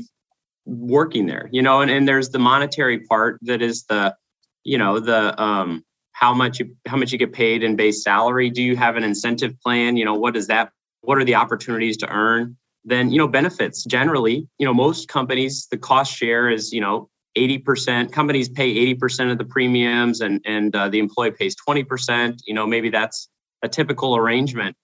working 0.67 1.25
there 1.25 1.49
you 1.51 1.61
know 1.61 1.81
and, 1.81 1.89
and 1.89 2.07
there's 2.07 2.29
the 2.29 2.39
monetary 2.39 2.99
part 2.99 3.39
that 3.41 3.61
is 3.61 3.85
the 3.85 4.15
you 4.63 4.77
know 4.77 4.99
the 4.99 5.41
um 5.41 5.83
how 6.17 6.33
much 6.33 6.59
you 6.59 6.75
how 6.87 6.97
much 6.97 7.11
you 7.11 7.17
get 7.19 7.31
paid 7.31 7.63
in 7.63 7.75
base 7.75 8.03
salary. 8.03 8.49
Do 8.49 8.63
you 8.63 8.75
have 8.75 8.95
an 8.95 9.03
incentive 9.03 9.59
plan? 9.61 9.97
You 9.97 10.05
know 10.05 10.15
what 10.15 10.35
is 10.35 10.47
that 10.47 10.71
what 11.01 11.17
are 11.19 11.23
the 11.23 11.35
opportunities 11.35 11.95
to 11.97 12.09
earn? 12.09 12.57
Then 12.83 13.11
you 13.11 13.19
know 13.19 13.27
benefits. 13.27 13.83
Generally 13.83 14.47
you 14.57 14.65
know 14.65 14.73
most 14.73 15.07
companies 15.07 15.67
the 15.69 15.77
cost 15.77 16.15
share 16.15 16.49
is 16.49 16.73
you 16.73 16.81
know 16.81 17.09
80% 17.37 18.11
companies 18.11 18.49
pay 18.49 18.95
80% 18.95 19.31
of 19.31 19.37
the 19.37 19.45
premiums 19.45 20.21
and 20.21 20.41
and 20.43 20.75
uh, 20.75 20.89
the 20.89 20.97
employee 20.97 21.31
pays 21.31 21.55
20% 21.67 22.39
you 22.47 22.53
know 22.53 22.65
maybe 22.65 22.89
that's 22.89 23.29
a 23.61 23.69
typical 23.69 24.17
arrangement. 24.17 24.75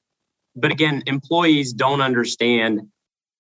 But 0.56 0.72
again 0.72 1.02
employees 1.08 1.74
don't 1.74 2.02
understand 2.02 2.82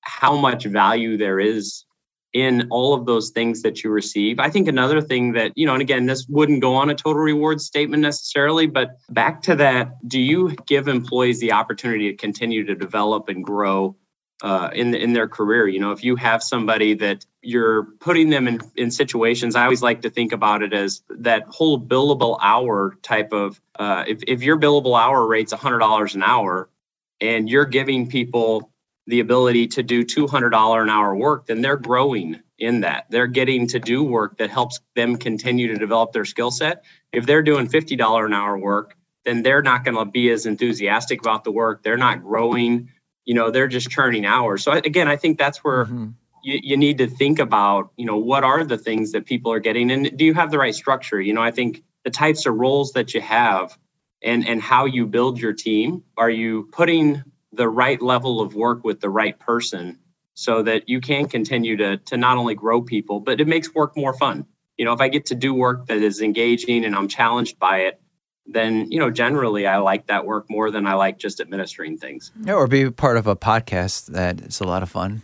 how 0.01 0.35
much 0.35 0.65
value 0.65 1.15
there 1.15 1.39
is 1.39 1.85
in 2.33 2.67
all 2.71 2.93
of 2.93 3.05
those 3.05 3.29
things 3.29 3.61
that 3.61 3.83
you 3.83 3.91
receive. 3.91 4.39
I 4.39 4.49
think 4.49 4.67
another 4.67 5.01
thing 5.01 5.33
that, 5.33 5.51
you 5.55 5.65
know, 5.65 5.73
and 5.73 5.81
again, 5.81 6.07
this 6.07 6.27
wouldn't 6.27 6.61
go 6.61 6.73
on 6.75 6.89
a 6.89 6.95
total 6.95 7.21
rewards 7.21 7.65
statement 7.65 8.01
necessarily, 8.01 8.65
but 8.65 8.97
back 9.09 9.41
to 9.43 9.55
that, 9.55 9.95
do 10.07 10.19
you 10.19 10.55
give 10.65 10.87
employees 10.87 11.39
the 11.39 11.51
opportunity 11.51 12.09
to 12.09 12.17
continue 12.17 12.65
to 12.65 12.73
develop 12.73 13.29
and 13.29 13.43
grow 13.43 13.95
uh, 14.43 14.69
in 14.73 14.93
in 14.93 15.13
their 15.13 15.27
career. 15.27 15.67
You 15.67 15.79
know, 15.79 15.91
if 15.91 16.03
you 16.03 16.17
have 16.17 16.43
somebody 16.43 16.93
that 16.95 17.25
you're 17.41 17.85
putting 17.99 18.29
them 18.29 18.47
in 18.47 18.59
in 18.75 18.91
situations, 18.91 19.55
I 19.55 19.63
always 19.63 19.81
like 19.81 20.01
to 20.01 20.09
think 20.09 20.33
about 20.33 20.61
it 20.61 20.73
as 20.73 21.01
that 21.09 21.43
whole 21.47 21.79
billable 21.79 22.37
hour 22.41 22.97
type 23.01 23.31
of. 23.31 23.59
Uh, 23.79 24.03
if 24.05 24.21
if 24.27 24.43
your 24.43 24.59
billable 24.59 24.99
hour 24.99 25.25
rate's 25.25 25.53
hundred 25.53 25.79
dollars 25.79 26.13
an 26.13 26.23
hour, 26.23 26.69
and 27.21 27.49
you're 27.49 27.65
giving 27.65 28.07
people 28.07 28.72
the 29.07 29.19
ability 29.19 29.67
to 29.67 29.83
do 29.83 30.05
$200 30.05 30.81
an 30.81 30.89
hour 30.89 31.15
work, 31.15 31.47
then 31.47 31.61
they're 31.61 31.77
growing 31.77 32.39
in 32.57 32.81
that. 32.81 33.05
They're 33.09 33.27
getting 33.27 33.67
to 33.67 33.79
do 33.79 34.03
work 34.03 34.37
that 34.37 34.49
helps 34.49 34.79
them 34.95 35.17
continue 35.17 35.67
to 35.67 35.75
develop 35.75 36.13
their 36.13 36.25
skill 36.25 36.51
set. 36.51 36.85
If 37.11 37.25
they're 37.25 37.43
doing 37.43 37.67
$50 37.67 38.25
an 38.25 38.33
hour 38.33 38.57
work, 38.57 38.95
then 39.25 39.43
they're 39.43 39.61
not 39.61 39.83
going 39.83 39.97
to 39.97 40.05
be 40.05 40.29
as 40.29 40.45
enthusiastic 40.45 41.19
about 41.19 41.43
the 41.43 41.51
work. 41.51 41.83
They're 41.83 41.97
not 41.97 42.23
growing. 42.23 42.89
You 43.25 43.33
know, 43.35 43.51
they're 43.51 43.67
just 43.67 43.89
churning 43.89 44.25
hours. 44.25 44.63
So 44.63 44.71
again, 44.71 45.07
I 45.07 45.17
think 45.17 45.37
that's 45.37 45.63
where 45.63 45.85
mm-hmm. 45.85 46.09
you, 46.43 46.59
you 46.63 46.77
need 46.77 46.97
to 46.99 47.07
think 47.07 47.39
about, 47.39 47.91
you 47.97 48.05
know, 48.05 48.17
what 48.17 48.43
are 48.43 48.63
the 48.63 48.77
things 48.77 49.11
that 49.11 49.25
people 49.25 49.51
are 49.51 49.59
getting 49.59 49.91
and 49.91 50.17
do 50.17 50.25
you 50.25 50.33
have 50.33 50.51
the 50.51 50.57
right 50.57 50.75
structure? 50.75 51.19
You 51.19 51.33
know, 51.33 51.41
I 51.41 51.51
think 51.51 51.83
the 52.03 52.09
types 52.09 52.45
of 52.45 52.55
roles 52.55 52.93
that 52.93 53.13
you 53.13 53.21
have 53.21 53.77
and 54.21 54.47
and 54.47 54.61
how 54.61 54.85
you 54.85 55.05
build 55.05 55.39
your 55.39 55.53
team, 55.53 56.03
are 56.17 56.29
you 56.29 56.69
putting 56.71 57.23
the 57.53 57.69
right 57.69 58.01
level 58.01 58.41
of 58.41 58.55
work 58.55 58.83
with 58.83 58.99
the 58.99 59.09
right 59.09 59.39
person 59.39 59.99
so 60.33 60.63
that 60.63 60.89
you 60.89 60.99
can 60.99 61.27
continue 61.27 61.77
to 61.77 61.97
to 61.97 62.17
not 62.17 62.37
only 62.37 62.55
grow 62.55 62.81
people 62.81 63.19
but 63.19 63.39
it 63.39 63.47
makes 63.47 63.73
work 63.73 63.95
more 63.95 64.13
fun. 64.13 64.45
You 64.77 64.85
know 64.85 64.93
if 64.93 65.01
i 65.01 65.07
get 65.07 65.27
to 65.27 65.35
do 65.35 65.53
work 65.53 65.85
that 65.87 65.97
is 65.97 66.21
engaging 66.21 66.83
and 66.83 66.95
i'm 66.95 67.07
challenged 67.07 67.59
by 67.59 67.81
it 67.81 68.01
then 68.47 68.91
you 68.91 68.99
know 68.99 69.11
generally 69.11 69.67
i 69.67 69.77
like 69.77 70.07
that 70.07 70.25
work 70.25 70.45
more 70.49 70.71
than 70.71 70.87
i 70.87 70.93
like 70.95 71.19
just 71.19 71.39
administering 71.39 71.97
things. 71.97 72.31
Yeah, 72.43 72.55
or 72.55 72.67
be 72.67 72.89
part 72.89 73.17
of 73.17 73.27
a 73.27 73.35
podcast 73.35 74.07
that 74.07 74.41
it's 74.41 74.59
a 74.59 74.65
lot 74.65 74.83
of 74.83 74.89
fun. 74.89 75.21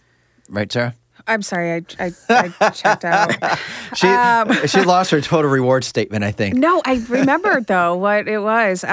Right 0.48 0.72
sarah 0.72 0.96
I'm 1.28 1.42
sorry, 1.42 1.86
I, 2.00 2.12
I, 2.30 2.54
I 2.60 2.70
checked 2.70 3.06
out. 3.06 3.32
she 3.96 4.08
um, 4.08 4.68
she 4.68 4.82
lost 4.82 5.12
her 5.12 5.22
total 5.22 5.50
reward 5.50 5.84
statement. 5.84 6.24
I 6.24 6.32
think. 6.32 6.56
No, 6.56 6.82
I 6.86 7.04
remembered 7.10 7.68
though 7.68 7.96
what 7.96 8.28
it 8.28 8.40
was. 8.40 8.84
Uh, 8.84 8.88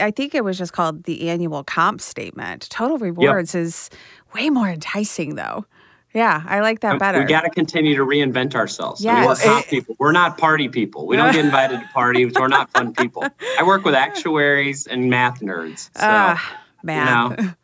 I 0.00 0.12
think 0.14 0.34
it 0.34 0.44
was 0.44 0.58
just 0.58 0.72
called 0.72 1.04
the 1.04 1.28
annual 1.28 1.64
comp 1.64 2.00
statement. 2.00 2.68
Total 2.70 2.98
rewards 2.98 3.54
yep. 3.54 3.64
is 3.64 3.90
way 4.34 4.50
more 4.50 4.68
enticing 4.68 5.34
though. 5.34 5.66
Yeah, 6.14 6.42
I 6.46 6.60
like 6.60 6.80
that 6.80 6.98
better. 6.98 7.20
We 7.20 7.24
got 7.24 7.42
to 7.42 7.50
continue 7.50 7.96
to 7.96 8.04
reinvent 8.04 8.54
ourselves. 8.54 9.02
Yes. 9.02 9.42
We're 9.44 9.50
not 9.50 9.66
people. 9.66 9.96
We're 9.98 10.12
not 10.12 10.36
party 10.36 10.68
people. 10.68 11.06
We 11.06 11.16
don't 11.16 11.32
get 11.32 11.44
invited 11.44 11.80
to 11.80 11.88
parties. 11.88 12.34
We're 12.38 12.48
not 12.48 12.70
fun 12.70 12.92
people. 12.92 13.24
I 13.58 13.62
work 13.62 13.84
with 13.84 13.94
actuaries 13.94 14.86
and 14.86 15.08
math 15.08 15.40
nerds. 15.40 15.88
So, 15.96 16.06
uh, 16.06 16.36
math. 16.82 17.40
You 17.40 17.46
know, 17.46 17.54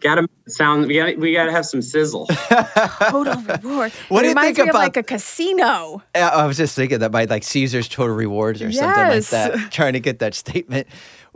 Gotta 0.00 0.28
sound. 0.48 0.86
We 0.86 0.94
got. 0.94 1.16
We 1.18 1.32
gotta 1.32 1.52
have 1.52 1.66
some 1.66 1.82
sizzle. 1.82 2.26
total 3.10 3.40
reward. 3.42 3.92
What 4.08 4.24
it 4.24 4.34
do 4.34 4.40
you 4.40 4.54
think 4.54 4.70
about 4.70 4.74
like 4.74 4.96
a 4.96 5.02
casino? 5.02 6.02
I 6.14 6.46
was 6.46 6.56
just 6.56 6.76
thinking 6.76 7.00
that 7.00 7.10
by 7.10 7.24
like 7.24 7.42
Caesars 7.44 7.88
Total 7.88 8.14
Rewards 8.14 8.62
or 8.62 8.68
yes. 8.68 8.78
something 8.78 9.08
like 9.08 9.26
that. 9.26 9.70
Trying 9.72 9.94
to 9.94 10.00
get 10.00 10.20
that 10.20 10.34
statement. 10.34 10.86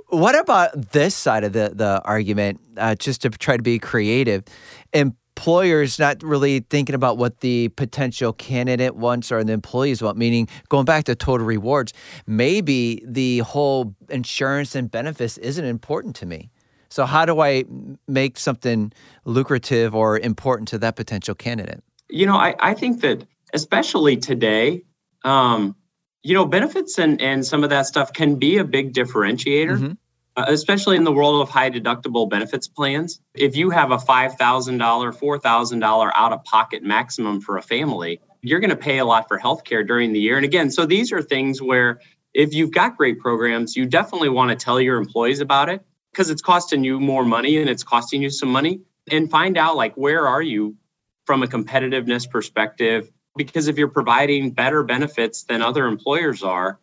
What 0.08 0.38
about 0.38 0.92
this 0.92 1.14
side 1.14 1.44
of 1.44 1.52
the 1.52 1.72
the 1.74 2.02
argument? 2.04 2.60
Uh, 2.76 2.94
just 2.94 3.22
to 3.22 3.30
try 3.30 3.56
to 3.56 3.62
be 3.62 3.78
creative, 3.78 4.44
employers 4.92 5.98
not 5.98 6.22
really 6.22 6.60
thinking 6.60 6.94
about 6.94 7.18
what 7.18 7.40
the 7.40 7.68
potential 7.70 8.32
candidate 8.32 8.96
wants 8.96 9.30
or 9.32 9.42
the 9.44 9.52
employees 9.52 10.02
want. 10.02 10.16
Meaning, 10.16 10.48
going 10.68 10.84
back 10.84 11.04
to 11.04 11.14
total 11.14 11.46
rewards, 11.46 11.92
maybe 12.26 13.02
the 13.06 13.38
whole 13.40 13.94
insurance 14.08 14.74
and 14.74 14.90
benefits 14.90 15.38
isn't 15.38 15.64
important 15.64 16.16
to 16.16 16.26
me. 16.26 16.50
So, 16.90 17.06
how 17.06 17.24
do 17.24 17.40
I 17.40 17.64
make 18.08 18.38
something 18.38 18.92
lucrative 19.24 19.94
or 19.94 20.18
important 20.18 20.68
to 20.68 20.78
that 20.78 20.96
potential 20.96 21.34
candidate? 21.34 21.82
You 22.08 22.26
know, 22.26 22.36
I, 22.36 22.56
I 22.58 22.74
think 22.74 23.00
that 23.02 23.24
especially 23.54 24.16
today, 24.16 24.82
um, 25.24 25.76
you 26.22 26.34
know, 26.34 26.44
benefits 26.44 26.98
and, 26.98 27.20
and 27.20 27.46
some 27.46 27.62
of 27.64 27.70
that 27.70 27.86
stuff 27.86 28.12
can 28.12 28.36
be 28.36 28.58
a 28.58 28.64
big 28.64 28.92
differentiator. 28.92 29.78
Mm-hmm. 29.78 29.92
Uh, 30.36 30.44
especially 30.46 30.96
in 30.96 31.02
the 31.02 31.10
world 31.10 31.42
of 31.42 31.48
high 31.48 31.68
deductible 31.68 32.30
benefits 32.30 32.68
plans. 32.68 33.20
If 33.34 33.56
you 33.56 33.70
have 33.70 33.90
a 33.90 33.96
$5,000, 33.96 34.38
$4,000 34.38 36.12
out 36.14 36.32
of 36.32 36.44
pocket 36.44 36.84
maximum 36.84 37.40
for 37.40 37.56
a 37.56 37.62
family, 37.62 38.20
you're 38.40 38.60
going 38.60 38.70
to 38.70 38.76
pay 38.76 38.98
a 38.98 39.04
lot 39.04 39.26
for 39.26 39.40
healthcare 39.40 39.84
during 39.84 40.12
the 40.12 40.20
year. 40.20 40.36
And 40.36 40.44
again, 40.44 40.70
so 40.70 40.86
these 40.86 41.10
are 41.10 41.20
things 41.20 41.60
where 41.60 42.00
if 42.32 42.54
you've 42.54 42.70
got 42.70 42.96
great 42.96 43.18
programs, 43.18 43.74
you 43.74 43.86
definitely 43.86 44.28
want 44.28 44.50
to 44.50 44.56
tell 44.64 44.80
your 44.80 44.98
employees 44.98 45.40
about 45.40 45.68
it 45.68 45.84
because 46.12 46.30
it's 46.30 46.42
costing 46.42 46.84
you 46.84 47.00
more 47.00 47.24
money 47.24 47.58
and 47.58 47.68
it's 47.68 47.84
costing 47.84 48.22
you 48.22 48.30
some 48.30 48.50
money. 48.50 48.80
And 49.10 49.30
find 49.30 49.56
out 49.56 49.76
like 49.76 49.94
where 49.94 50.26
are 50.26 50.42
you 50.42 50.76
from 51.24 51.42
a 51.42 51.46
competitiveness 51.46 52.28
perspective? 52.28 53.10
Because 53.36 53.68
if 53.68 53.78
you're 53.78 53.88
providing 53.88 54.50
better 54.50 54.82
benefits 54.82 55.44
than 55.44 55.62
other 55.62 55.86
employers 55.86 56.42
are 56.42 56.78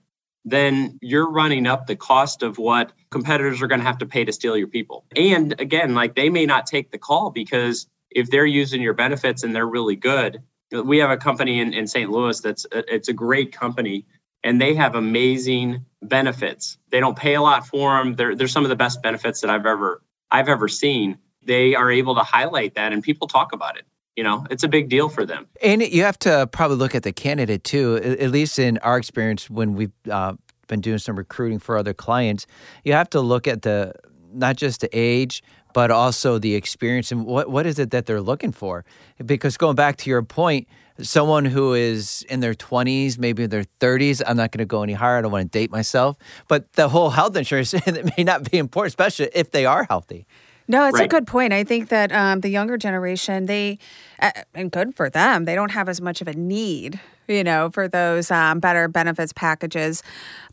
then 0.50 0.98
you're 1.02 1.30
running 1.30 1.68
up 1.68 1.88
the 1.88 1.96
cost 1.96 2.42
of 2.42 2.58
what 2.58 2.94
competitors 3.12 3.62
are 3.62 3.68
going 3.68 3.82
to 3.82 3.86
have 3.86 3.98
to 3.98 4.06
pay 4.06 4.24
to 4.24 4.32
steal 4.32 4.56
your 4.56 4.68
people. 4.68 5.04
And 5.16 5.60
again 5.60 5.94
like 5.94 6.16
they 6.16 6.30
may 6.30 6.46
not 6.46 6.66
take 6.66 6.92
the 6.92 6.98
call 6.98 7.32
because 7.32 7.88
if 8.12 8.30
they're 8.30 8.46
using 8.46 8.82
your 8.82 8.94
benefits 8.94 9.44
and 9.44 9.54
they're 9.54 9.68
really 9.68 9.98
good 9.98 10.42
we 10.72 10.98
have 10.98 11.10
a 11.10 11.18
company 11.18 11.60
in, 11.60 11.74
in 11.74 11.88
st 11.88 12.10
louis 12.10 12.40
that's 12.42 12.66
uh, 12.74 12.82
it's 12.88 13.08
a 13.08 13.14
great 13.14 13.52
company 13.52 14.06
and 14.44 14.62
they 14.62 14.74
have 14.74 14.96
amazing 14.96 15.86
benefits. 16.02 16.78
They 16.90 17.00
don't 17.00 17.18
pay 17.18 17.36
a 17.36 17.42
lot 17.42 17.68
for 17.68 17.98
them. 17.98 18.16
They're, 18.16 18.36
they're 18.36 18.48
some 18.48 18.64
of 18.64 18.70
the 18.70 18.76
best 18.76 19.02
benefits 19.02 19.42
that 19.42 19.50
I've 19.50 19.66
ever 19.66 20.02
I've 20.30 20.50
ever 20.50 20.68
seen. 20.68 21.18
They 21.44 21.76
are 21.76 21.90
able 21.90 22.16
to 22.16 22.22
highlight 22.22 22.76
that 22.76 22.92
and 22.92 23.02
people 23.02 23.28
talk 23.28 23.54
about 23.54 23.78
it. 23.78 23.86
You 24.16 24.24
know, 24.24 24.46
it's 24.50 24.64
a 24.64 24.68
big 24.68 24.90
deal 24.90 25.10
for 25.10 25.26
them. 25.26 25.48
And 25.62 25.82
you 25.82 26.04
have 26.04 26.18
to 26.20 26.48
probably 26.52 26.78
look 26.78 26.96
at 26.96 27.04
the 27.04 27.14
candidate 27.14 27.64
too. 27.64 27.98
At 27.98 28.32
least 28.32 28.58
in 28.58 28.80
our 28.80 28.98
experience, 28.98 29.50
when 29.50 29.76
we've 29.76 29.92
uh, 30.10 30.34
been 30.68 30.82
doing 30.82 30.98
some 30.98 31.16
recruiting 31.16 31.60
for 31.60 31.78
other 31.78 31.94
clients, 31.94 32.48
you 32.84 32.94
have 32.94 33.10
to 33.12 33.22
look 33.22 33.48
at 33.48 33.62
the 33.62 33.94
not 34.34 34.58
just 34.58 34.82
the 34.82 34.90
age, 34.92 35.44
but 35.74 35.92
also 35.92 36.40
the 36.40 36.56
experience 36.56 37.12
and 37.12 37.26
what 37.26 37.50
what 37.50 37.66
is 37.66 37.78
it 37.80 37.92
that 37.92 38.08
they're 38.08 38.22
looking 38.22 38.52
for. 38.52 38.84
Because 39.24 39.56
going 39.58 39.76
back 39.76 39.98
to 39.98 40.10
your 40.10 40.24
point, 40.24 40.68
someone 41.02 41.46
who 41.46 41.74
is 41.74 42.26
in 42.30 42.40
their 42.40 42.54
20s, 42.54 43.18
maybe 43.18 43.46
their 43.46 43.66
30s, 43.80 44.22
I'm 44.26 44.38
not 44.38 44.52
going 44.52 44.60
to 44.60 44.66
go 44.66 44.84
any 44.84 44.94
higher. 44.94 45.18
I 45.18 45.22
don't 45.22 45.32
want 45.32 45.52
to 45.52 45.60
date 45.60 45.72
myself. 45.72 46.18
But 46.48 46.74
the 46.74 46.90
whole 46.90 47.10
health 47.10 47.36
insurance 47.36 47.74
may 48.18 48.24
not 48.24 48.50
be 48.50 48.58
important, 48.58 48.92
especially 48.92 49.30
if 49.34 49.52
they 49.52 49.66
are 49.66 49.86
healthy. 49.86 50.26
No, 50.68 50.88
it's 50.88 50.96
right. 50.96 51.06
a 51.06 51.08
good 51.08 51.26
point. 51.26 51.54
I 51.54 51.64
think 51.64 51.90
that 51.90 52.12
um, 52.12 52.42
the 52.42 52.50
younger 52.50 52.78
generation, 52.78 53.46
they, 53.46 53.80
uh, 54.20 54.32
and 54.54 54.70
good 54.70 54.96
for 54.96 55.10
them, 55.10 55.46
they 55.46 55.56
don't 55.56 55.72
have 55.72 55.88
as 55.88 56.02
much 56.02 56.22
of 56.22 56.28
a 56.28 56.34
need, 56.34 57.00
you 57.28 57.44
know, 57.44 57.70
for 57.72 57.88
those 57.88 58.30
um, 58.32 58.60
better 58.60 58.90
benefits 58.90 59.32
packages. 59.32 60.04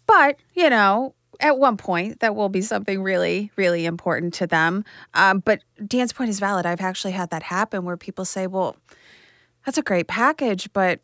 But, 0.07 0.37
you 0.55 0.71
know, 0.71 1.15
at 1.41 1.59
one 1.59 1.77
point 1.77 2.21
that 2.21 2.37
will 2.37 2.49
be 2.49 2.61
something 2.61 3.03
really 3.03 3.51
really 3.57 3.87
important 3.87 4.33
to 4.33 4.47
them 4.47 4.85
um, 5.15 5.41
but 5.41 5.61
dan's 5.85 6.13
point 6.13 6.31
is 6.31 6.39
valid 6.39 6.65
i've 6.65 6.81
actually 6.81 7.13
had 7.13 7.29
that 7.31 7.43
happen 7.43 7.85
where 7.85 7.97
people 7.97 8.25
say 8.25 8.47
well 8.47 8.77
that's 9.65 9.79
a 9.79 9.83
great 9.83 10.07
package, 10.07 10.73
but 10.73 11.01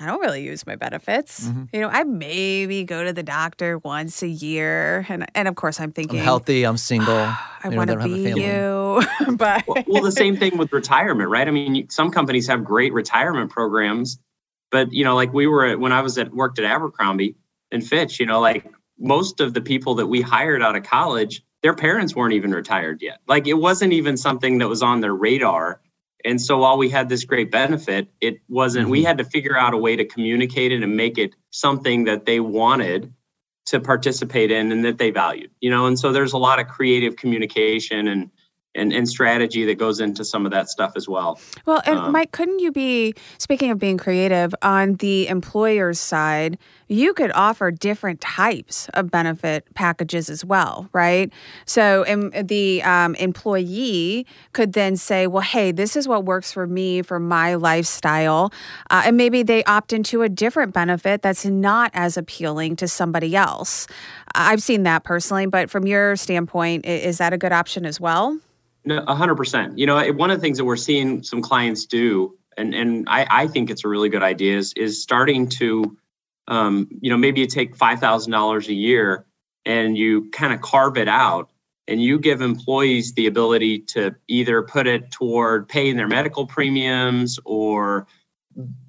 I 0.00 0.06
don't 0.06 0.20
really 0.20 0.42
use 0.42 0.66
my 0.66 0.74
benefits. 0.74 1.46
Mm-hmm. 1.46 1.64
You 1.72 1.80
know, 1.80 1.88
I 1.88 2.02
maybe 2.02 2.84
go 2.84 3.04
to 3.04 3.12
the 3.12 3.22
doctor 3.22 3.78
once 3.78 4.22
a 4.22 4.28
year, 4.28 5.06
and 5.08 5.24
and 5.34 5.46
of 5.46 5.54
course 5.54 5.78
I'm 5.78 5.92
thinking 5.92 6.18
I'm 6.18 6.24
healthy, 6.24 6.64
I'm 6.64 6.76
single, 6.76 7.14
I 7.64 7.68
want 7.68 7.90
to 7.90 7.98
be 7.98 8.30
you. 8.30 9.02
but 9.36 9.64
well, 9.66 9.84
well, 9.86 10.02
the 10.02 10.12
same 10.12 10.36
thing 10.36 10.56
with 10.58 10.72
retirement, 10.72 11.30
right? 11.30 11.46
I 11.46 11.50
mean, 11.50 11.88
some 11.90 12.10
companies 12.10 12.48
have 12.48 12.64
great 12.64 12.92
retirement 12.92 13.50
programs, 13.50 14.18
but 14.70 14.92
you 14.92 15.04
know, 15.04 15.14
like 15.14 15.32
we 15.32 15.46
were 15.46 15.64
at, 15.64 15.80
when 15.80 15.92
I 15.92 16.02
was 16.02 16.18
at 16.18 16.32
worked 16.32 16.58
at 16.58 16.64
Abercrombie 16.64 17.36
and 17.70 17.86
Fitch, 17.86 18.18
you 18.18 18.26
know, 18.26 18.40
like 18.40 18.66
most 18.98 19.40
of 19.40 19.54
the 19.54 19.60
people 19.60 19.94
that 19.96 20.06
we 20.06 20.20
hired 20.20 20.62
out 20.62 20.74
of 20.76 20.82
college, 20.82 21.42
their 21.62 21.74
parents 21.74 22.16
weren't 22.16 22.34
even 22.34 22.52
retired 22.52 23.00
yet. 23.00 23.20
Like 23.28 23.46
it 23.46 23.54
wasn't 23.54 23.92
even 23.92 24.16
something 24.16 24.58
that 24.58 24.68
was 24.68 24.82
on 24.82 25.00
their 25.00 25.14
radar 25.14 25.80
And 26.24 26.40
so 26.40 26.58
while 26.58 26.78
we 26.78 26.88
had 26.88 27.08
this 27.08 27.24
great 27.24 27.50
benefit, 27.50 28.08
it 28.20 28.40
wasn't, 28.48 28.84
mm-hmm. 28.84 28.92
we 28.92 29.02
had 29.02 29.18
to 29.18 29.24
figure 29.24 29.56
out 29.56 29.74
a 29.74 29.76
way 29.76 29.96
to 29.96 30.04
communicate 30.04 30.72
it 30.72 30.82
and 30.82 30.96
make 30.96 31.18
it 31.18 31.34
something 31.50 32.04
that 32.04 32.24
they 32.24 32.40
wanted 32.40 33.12
to 33.66 33.80
participate 33.80 34.50
in 34.50 34.72
and 34.72 34.84
that 34.84 34.98
they 34.98 35.10
valued, 35.10 35.50
you 35.60 35.70
know? 35.70 35.86
And 35.86 35.98
so 35.98 36.12
there's 36.12 36.32
a 36.32 36.38
lot 36.38 36.58
of 36.58 36.68
creative 36.68 37.16
communication 37.16 38.08
and, 38.08 38.30
and, 38.74 38.92
and 38.92 39.08
strategy 39.08 39.64
that 39.64 39.78
goes 39.78 40.00
into 40.00 40.24
some 40.24 40.44
of 40.44 40.52
that 40.52 40.68
stuff 40.68 40.92
as 40.96 41.08
well. 41.08 41.40
Well, 41.66 41.82
and 41.86 41.98
um, 41.98 42.12
Mike, 42.12 42.32
couldn't 42.32 42.58
you 42.58 42.72
be, 42.72 43.14
speaking 43.38 43.70
of 43.70 43.78
being 43.78 43.98
creative, 43.98 44.54
on 44.62 44.94
the 44.94 45.28
employer's 45.28 46.00
side, 46.00 46.58
you 46.88 47.14
could 47.14 47.32
offer 47.32 47.70
different 47.70 48.20
types 48.20 48.88
of 48.94 49.10
benefit 49.10 49.72
packages 49.74 50.28
as 50.28 50.44
well, 50.44 50.88
right? 50.92 51.32
So 51.64 52.04
um, 52.06 52.30
the 52.30 52.82
um, 52.82 53.14
employee 53.14 54.26
could 54.52 54.74
then 54.74 54.96
say, 54.96 55.26
well, 55.26 55.42
hey, 55.42 55.72
this 55.72 55.96
is 55.96 56.06
what 56.06 56.24
works 56.24 56.52
for 56.52 56.66
me, 56.66 57.02
for 57.02 57.18
my 57.18 57.54
lifestyle. 57.54 58.52
Uh, 58.90 59.04
and 59.06 59.16
maybe 59.16 59.42
they 59.42 59.64
opt 59.64 59.92
into 59.92 60.22
a 60.22 60.28
different 60.28 60.74
benefit 60.74 61.22
that's 61.22 61.44
not 61.44 61.90
as 61.94 62.16
appealing 62.16 62.76
to 62.76 62.88
somebody 62.88 63.34
else. 63.34 63.86
I've 64.34 64.62
seen 64.62 64.82
that 64.82 65.04
personally, 65.04 65.46
but 65.46 65.70
from 65.70 65.86
your 65.86 66.16
standpoint, 66.16 66.84
is 66.84 67.18
that 67.18 67.32
a 67.32 67.38
good 67.38 67.52
option 67.52 67.86
as 67.86 68.00
well? 68.00 68.38
No, 68.84 69.02
hundred 69.06 69.36
percent. 69.36 69.78
You 69.78 69.86
know, 69.86 70.12
one 70.12 70.30
of 70.30 70.38
the 70.38 70.42
things 70.42 70.58
that 70.58 70.64
we're 70.64 70.76
seeing 70.76 71.22
some 71.22 71.40
clients 71.40 71.86
do, 71.86 72.36
and 72.56 72.74
and 72.74 73.08
I, 73.08 73.26
I 73.30 73.46
think 73.46 73.70
it's 73.70 73.84
a 73.84 73.88
really 73.88 74.08
good 74.10 74.22
idea, 74.22 74.58
is 74.58 74.72
is 74.74 75.02
starting 75.02 75.48
to, 75.50 75.96
um, 76.48 76.88
you 77.00 77.10
know, 77.10 77.16
maybe 77.16 77.40
you 77.40 77.46
take 77.46 77.76
five 77.76 77.98
thousand 77.98 78.32
dollars 78.32 78.68
a 78.68 78.74
year 78.74 79.24
and 79.64 79.96
you 79.96 80.30
kind 80.30 80.52
of 80.52 80.60
carve 80.60 80.98
it 80.98 81.08
out, 81.08 81.48
and 81.88 82.02
you 82.02 82.18
give 82.18 82.42
employees 82.42 83.14
the 83.14 83.26
ability 83.26 83.78
to 83.80 84.14
either 84.28 84.62
put 84.62 84.86
it 84.86 85.10
toward 85.10 85.66
paying 85.66 85.96
their 85.96 86.08
medical 86.08 86.46
premiums 86.46 87.38
or 87.46 88.06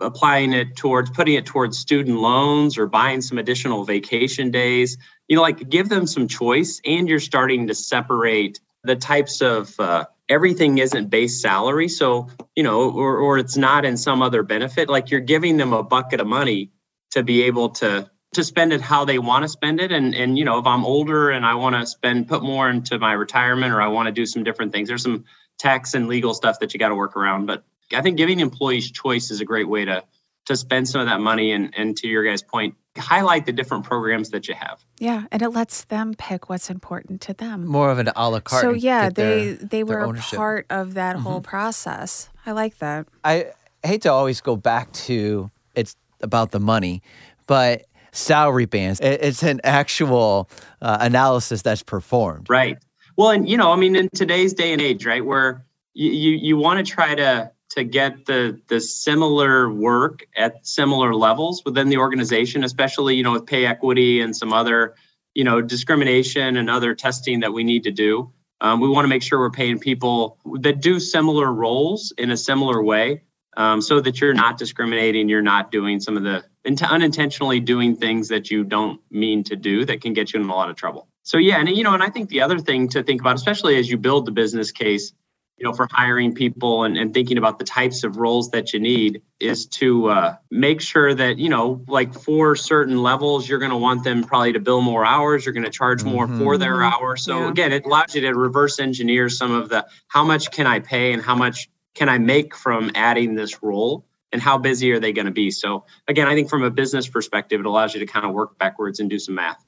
applying 0.02 0.52
it 0.52 0.76
towards 0.76 1.10
putting 1.10 1.36
it 1.36 1.46
towards 1.46 1.78
student 1.78 2.20
loans 2.20 2.78
or 2.78 2.86
buying 2.86 3.22
some 3.22 3.38
additional 3.38 3.86
vacation 3.86 4.52
days. 4.52 4.98
You 5.30 5.38
know, 5.38 5.42
like 5.42 5.70
give 5.70 5.88
them 5.88 6.06
some 6.06 6.28
choice, 6.28 6.82
and 6.86 7.08
you're 7.08 7.22
starting 7.22 7.68
to 7.68 7.74
separate 7.74 8.60
the 8.86 8.96
types 8.96 9.42
of 9.42 9.80
uh, 9.80 10.06
everything 10.30 10.78
isn't 10.78 11.10
base 11.10 11.42
salary 11.42 11.88
so 11.88 12.28
you 12.56 12.64
know 12.64 12.92
or, 12.92 13.18
or 13.18 13.38
it's 13.38 13.58
not 13.58 13.86
in 13.86 13.98
some 13.98 14.22
other 14.22 14.44
benefit 14.44 14.90
like 14.90 15.12
you're 15.12 15.20
giving 15.20 15.58
them 15.58 15.74
a 15.74 15.84
bucket 15.84 16.20
of 16.20 16.28
money 16.28 16.72
to 17.12 17.24
be 17.24 17.44
able 17.44 17.70
to 17.70 18.10
to 18.34 18.44
spend 18.44 18.74
it 18.74 18.82
how 18.82 19.06
they 19.06 19.18
want 19.18 19.44
to 19.44 19.50
spend 19.50 19.80
it. 19.80 19.92
And 19.92 20.14
and 20.14 20.38
you 20.38 20.44
know 20.44 20.60
if 20.60 20.66
i'm 20.66 20.84
older 20.84 21.30
and 21.32 21.46
i 21.46 21.56
want 21.56 21.76
to 21.76 21.86
spend 21.86 22.28
put 22.28 22.44
more 22.44 22.70
into 22.70 23.00
my 23.00 23.14
retirement 23.14 23.74
or 23.74 23.82
i 23.82 23.88
want 23.88 24.08
to 24.08 24.12
do 24.12 24.26
some 24.26 24.44
different 24.44 24.74
things 24.74 24.90
there's 24.90 25.04
some 25.04 25.24
tax 25.58 25.94
and 25.94 26.08
legal 26.08 26.34
stuff 26.34 26.60
that 26.60 26.74
you 26.74 26.80
got 26.80 26.90
to 26.90 26.96
work 26.96 27.16
around. 27.16 27.46
But 27.46 27.64
i 27.94 28.02
think 28.02 28.18
giving 28.18 28.40
employees 28.40 28.92
choice 28.92 29.32
is 29.32 29.42
a 29.42 29.46
great 29.46 29.70
way 29.70 29.86
to 29.86 30.04
to 30.46 30.56
spend 30.56 30.88
some 30.88 31.02
of 31.02 31.08
that 31.08 31.22
money 31.22 31.52
and 31.52 31.74
and 31.78 31.96
to 31.98 32.08
your 32.08 32.24
guys 32.24 32.42
point 32.42 32.76
highlight 32.98 33.46
the 33.46 33.52
different 33.52 33.84
programs 33.84 34.30
that 34.30 34.48
you 34.48 34.54
have. 34.54 34.84
Yeah, 35.00 35.26
and 35.32 35.42
it 35.42 35.50
lets 35.50 35.86
them 35.86 36.14
pick 36.18 36.50
what's 36.50 36.70
important 36.70 37.22
to 37.22 37.34
them. 37.34 37.66
More 37.66 37.92
of 37.92 38.00
an 38.00 38.10
a 38.16 38.30
la 38.30 38.40
carte. 38.40 38.62
So 38.62 38.72
yeah, 38.72 39.10
they 39.10 39.54
their, 39.54 39.68
they 39.68 39.84
were 39.84 40.00
a 40.00 40.14
part 40.14 40.66
of 40.70 40.94
that 40.94 41.16
mm-hmm. 41.16 41.24
whole 41.24 41.42
process. 41.42 42.30
I 42.46 42.52
like 42.52 42.80
that. 42.80 43.08
I 43.24 43.52
hate 43.84 44.04
to 44.04 44.12
always 44.12 44.42
go 44.42 44.56
back 44.56 44.92
to 44.94 45.52
it's 45.76 45.96
about 46.22 46.52
the 46.52 46.60
money, 46.60 47.02
but 47.48 47.86
salary 48.12 48.66
bands 48.66 49.02
it's 49.02 49.44
an 49.44 49.60
actual 49.66 50.50
uh, 50.82 50.98
analysis 51.02 51.62
that's 51.62 51.84
performed. 51.84 52.50
Right. 52.50 52.78
Well, 53.18 53.32
and 53.32 53.48
you 53.48 53.58
know, 53.58 53.72
I 53.72 53.76
mean, 53.76 53.96
in 53.96 54.10
today's 54.10 54.54
day 54.54 54.74
and 54.74 54.82
age, 54.82 55.06
right, 55.06 55.24
where 55.24 55.66
you 55.94 56.12
you, 56.12 56.32
you 56.32 56.58
want 56.58 56.86
to 56.86 56.92
try 56.92 57.16
to 57.16 57.52
to 57.76 57.84
get 57.84 58.26
the 58.26 58.60
the 58.68 58.80
similar 58.80 59.72
work 59.72 60.26
at 60.36 60.66
similar 60.66 61.14
levels 61.14 61.64
within 61.66 61.90
the 61.90 61.98
organization, 61.98 62.64
especially 62.64 63.16
you 63.16 63.24
know 63.24 63.34
with 63.34 63.46
pay 63.46 63.66
equity 63.66 64.22
and 64.22 64.36
some 64.36 64.54
other 64.54 64.96
you 65.34 65.44
know 65.44 65.62
discrimination 65.62 66.58
and 66.58 66.70
other 66.70 66.96
testing 66.96 67.42
that 67.42 67.54
we 67.54 67.64
need 67.64 67.84
to 67.84 67.92
do. 67.92 68.32
Um, 68.62 68.80
we 68.80 68.88
want 68.88 69.04
to 69.04 69.10
make 69.10 69.22
sure 69.22 69.40
we're 69.40 69.52
paying 69.52 69.78
people 69.78 70.38
that 70.62 70.80
do 70.82 71.00
similar 71.00 71.52
roles 71.52 72.14
in 72.18 72.32
a 72.32 72.38
similar 72.38 72.82
way, 72.82 73.22
um, 73.58 73.82
so 73.82 74.00
that 74.00 74.22
you're 74.22 74.34
not 74.34 74.58
discriminating. 74.58 75.28
You're 75.28 75.42
not 75.42 75.72
doing 75.72 76.00
some 76.00 76.16
of 76.18 76.24
the 76.24 76.44
unintentionally 76.66 77.60
doing 77.60 77.96
things 77.96 78.30
that 78.30 78.50
you 78.50 78.64
don't 78.64 79.00
mean 79.12 79.44
to 79.44 79.56
do 79.56 79.86
that 79.86 80.02
can 80.02 80.14
get 80.14 80.34
you 80.34 80.42
in 80.42 80.50
a 80.50 80.56
lot 80.56 80.70
of 80.70 80.76
trouble. 80.76 81.08
So 81.24 81.38
yeah, 81.38 81.60
and 81.60 81.70
you 81.70 81.84
know, 81.84 81.94
and 81.94 82.02
I 82.02 82.10
think 82.10 82.30
the 82.30 82.42
other 82.42 82.60
thing 82.60 82.88
to 82.90 83.04
think 83.04 83.20
about, 83.20 83.36
especially 83.36 83.78
as 83.78 83.90
you 83.90 83.98
build 83.98 84.26
the 84.26 84.32
business 84.32 84.72
case, 84.72 85.12
you 85.58 85.64
know, 85.64 85.74
for 85.74 85.88
hiring 85.92 86.34
people 86.34 86.84
and, 86.84 86.98
and 86.98 87.14
thinking 87.14 87.38
about 87.38 87.60
the 87.60 87.66
types 87.66 88.04
of 88.04 88.18
roles 88.18 88.52
that 88.52 88.74
you 88.74 88.80
need 88.80 89.22
is 89.40 89.66
to 89.66 90.08
uh, 90.08 90.36
make 90.52 90.82
sure 90.82 91.14
that, 91.14 91.38
you 91.38 91.48
know, 91.48 91.82
like 91.88 92.14
for 92.14 92.56
certain 92.58 93.02
levels, 93.02 93.48
you're 93.48 93.60
going 93.60 93.72
to 93.72 93.78
want 93.78 94.04
them 94.04 94.24
probably 94.24 94.52
to 94.52 94.60
bill 94.60 94.82
more 94.82 95.06
hours. 95.06 95.46
You're 95.46 95.54
going 95.54 95.66
to 95.66 95.72
charge 95.72 96.04
more 96.04 96.28
mm-hmm. 96.28 96.40
for 96.40 96.58
their 96.58 96.84
hours. 96.84 97.24
So 97.24 97.40
yeah. 97.40 97.50
again, 97.50 97.72
it 97.72 97.86
allows 97.86 98.14
you 98.16 98.22
to 98.22 98.34
reverse 98.34 98.80
engineer 98.80 99.30
some 99.30 99.52
of 99.52 99.70
the 99.70 99.86
how 100.08 100.26
much 100.26 100.52
can 100.52 100.68
I 100.68 100.80
pay 100.80 101.14
and 101.14 101.22
how 101.22 101.36
much 101.36 101.70
can 101.94 102.10
I 102.10 102.18
make 102.18 102.54
from 102.54 102.92
adding 102.94 103.36
this 103.36 103.64
role 103.64 104.06
and 104.34 104.42
how 104.42 104.58
busy 104.58 104.92
are 104.92 105.00
they 105.00 105.14
going 105.14 105.28
to 105.28 105.32
be. 105.32 105.52
So 105.52 105.86
again, 106.10 106.28
I 106.28 106.36
think 106.36 106.50
from 106.50 106.64
a 106.64 106.70
business 106.70 107.08
perspective, 107.08 107.62
it 107.62 107.66
allows 107.66 107.94
you 107.94 108.02
to 108.02 108.06
kind 108.06 108.26
of 108.26 108.34
work 108.34 108.58
backwards 108.58 109.00
and 109.00 109.10
do 109.10 109.18
some 109.18 109.36
math. 109.36 109.64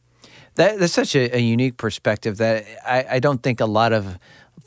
That, 0.56 0.80
that's 0.80 0.91
such 0.91 1.15
a, 1.15 1.38
a 1.38 1.39
unique 1.39 1.78
perspective 1.78 2.38
that 2.38 2.65
I, 2.86 3.15
I 3.15 3.19
don't 3.19 3.41
think 3.41 3.62
a 3.62 3.65
lot 3.65 3.93
of 3.93 4.19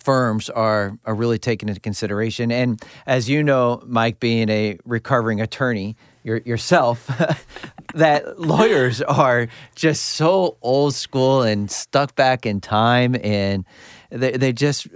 firms 0.03 0.51
are 0.51 0.99
are 1.05 1.15
really 1.15 1.39
taken 1.39 1.69
into 1.69 1.81
consideration. 1.81 2.51
And 2.51 2.83
as 3.07 3.29
you 3.29 3.43
know, 3.43 3.83
Mike, 3.87 4.21
being 4.21 4.49
a 4.49 4.79
recovering 4.85 5.41
attorney 5.41 5.97
your, 6.23 6.39
yourself, 6.39 7.07
that 7.95 8.41
lawyers 8.41 9.03
are 9.03 9.49
just 9.75 10.03
so 10.03 10.57
old 10.63 10.95
school 10.95 11.43
and 11.43 11.71
stuck 11.71 12.15
back 12.15 12.47
in 12.47 12.61
time, 12.61 13.17
and 13.23 13.65
they 14.11 14.33
they 14.33 14.53
just. 14.53 14.89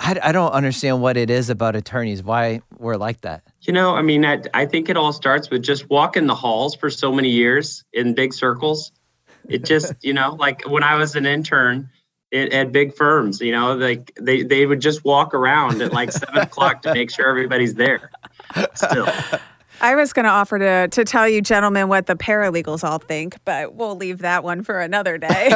I, 0.00 0.16
I 0.22 0.30
don't 0.30 0.52
understand 0.52 1.02
what 1.02 1.16
it 1.16 1.28
is 1.28 1.50
about 1.50 1.74
attorneys 1.74 2.22
why 2.22 2.60
we're 2.78 2.94
like 2.94 3.22
that. 3.22 3.42
You 3.62 3.72
know, 3.72 3.96
I 3.96 4.02
mean, 4.02 4.24
I, 4.24 4.40
I 4.54 4.64
think 4.64 4.88
it 4.88 4.96
all 4.96 5.12
starts 5.12 5.50
with 5.50 5.64
just 5.64 5.90
walking 5.90 6.28
the 6.28 6.36
halls 6.36 6.76
for 6.76 6.88
so 6.88 7.10
many 7.10 7.30
years 7.30 7.82
in 7.92 8.14
big 8.14 8.32
circles. 8.32 8.92
It 9.48 9.64
just, 9.64 9.94
you 10.02 10.12
know, 10.12 10.36
like 10.38 10.62
when 10.68 10.84
I 10.84 10.94
was 10.94 11.16
an 11.16 11.26
intern, 11.26 11.90
at, 12.32 12.52
at 12.52 12.72
big 12.72 12.94
firms. 12.94 13.40
You 13.40 13.52
know, 13.52 13.74
like 13.74 14.12
they 14.20 14.42
they 14.42 14.66
would 14.66 14.80
just 14.80 15.04
walk 15.04 15.34
around 15.34 15.82
at 15.82 15.92
like 15.92 16.12
seven 16.12 16.38
o'clock 16.38 16.82
to 16.82 16.94
make 16.94 17.10
sure 17.10 17.28
everybody's 17.28 17.74
there. 17.74 18.10
Still. 18.74 19.08
I 19.80 19.94
was 19.94 20.12
going 20.12 20.24
to 20.24 20.30
offer 20.30 20.58
to 20.58 20.88
to 20.88 21.04
tell 21.04 21.28
you, 21.28 21.40
gentlemen, 21.40 21.88
what 21.88 22.06
the 22.06 22.16
paralegals 22.16 22.82
all 22.82 22.98
think, 22.98 23.36
but 23.44 23.74
we'll 23.74 23.96
leave 23.96 24.18
that 24.18 24.42
one 24.42 24.64
for 24.64 24.80
another 24.80 25.18
day. 25.18 25.48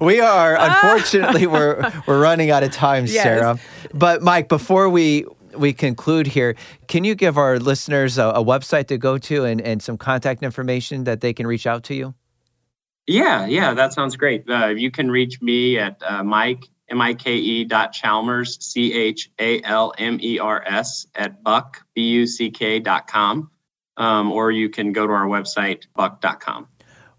we 0.00 0.20
are, 0.20 0.56
ah. 0.58 0.80
unfortunately, 0.82 1.46
we're 1.46 1.90
we're 2.06 2.20
running 2.20 2.50
out 2.50 2.62
of 2.62 2.72
time, 2.72 3.06
yes. 3.06 3.22
Sarah. 3.22 3.58
But 3.92 4.22
Mike, 4.22 4.48
before 4.48 4.88
we 4.90 5.24
we 5.56 5.72
conclude 5.72 6.26
here, 6.26 6.56
can 6.88 7.04
you 7.04 7.14
give 7.14 7.38
our 7.38 7.58
listeners 7.58 8.18
a, 8.18 8.24
a 8.24 8.44
website 8.44 8.88
to 8.88 8.98
go 8.98 9.16
to 9.18 9.44
and, 9.44 9.60
and 9.60 9.82
some 9.82 9.96
contact 9.96 10.42
information 10.42 11.04
that 11.04 11.20
they 11.20 11.32
can 11.32 11.46
reach 11.46 11.66
out 11.66 11.84
to 11.84 11.94
you? 11.94 12.14
Yeah, 13.06 13.46
yeah, 13.46 13.74
that 13.74 13.92
sounds 13.92 14.16
great. 14.16 14.48
Uh, 14.48 14.68
you 14.68 14.90
can 14.90 15.10
reach 15.10 15.42
me 15.42 15.78
at 15.78 16.02
uh, 16.02 16.24
Mike 16.24 16.68
M 16.88 17.00
I 17.00 17.14
K 17.14 17.34
E 17.34 17.64
dot 17.64 17.92
Chalmers 17.92 18.58
C 18.64 18.92
H 18.92 19.30
A 19.38 19.62
L 19.62 19.92
M 19.98 20.18
E 20.22 20.38
R 20.38 20.62
S 20.66 21.06
at 21.14 21.42
Buck 21.42 21.84
B 21.94 22.08
U 22.10 22.26
C 22.26 22.50
K 22.50 22.78
dot 22.80 23.06
com, 23.06 23.50
um, 23.96 24.32
or 24.32 24.50
you 24.50 24.68
can 24.70 24.92
go 24.92 25.06
to 25.06 25.12
our 25.12 25.26
website 25.26 25.84
buck.com. 25.94 26.66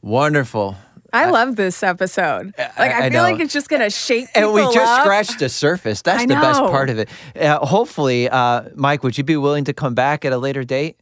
Wonderful. 0.02 0.76
I, 1.14 1.30
love 1.30 1.56
this 1.56 1.82
episode. 1.82 2.54
Like 2.58 2.78
I, 2.78 3.06
I 3.06 3.10
feel 3.10 3.22
like 3.22 3.40
it's 3.40 3.54
just 3.54 3.70
gonna 3.70 3.90
shake. 3.90 4.28
And 4.36 4.52
we 4.52 4.62
just 4.64 4.78
up. 4.78 5.02
scratched 5.02 5.40
the 5.40 5.50
surface. 5.50 6.02
That's 6.02 6.24
the 6.24 6.34
best 6.34 6.60
part 6.60 6.90
of 6.90 7.00
it. 7.00 7.10
Uh, 7.40 7.66
hopefully, 7.66 8.28
uh, 8.28 8.64
Mike, 8.76 9.02
would 9.04 9.18
you 9.18 9.24
be 9.24 9.38
willing 9.38 9.64
to 9.66 9.74
come 9.74 9.94
back 9.96 10.26
at 10.26 10.34
a 10.34 10.38
later 10.38 10.64
date? 10.64 11.00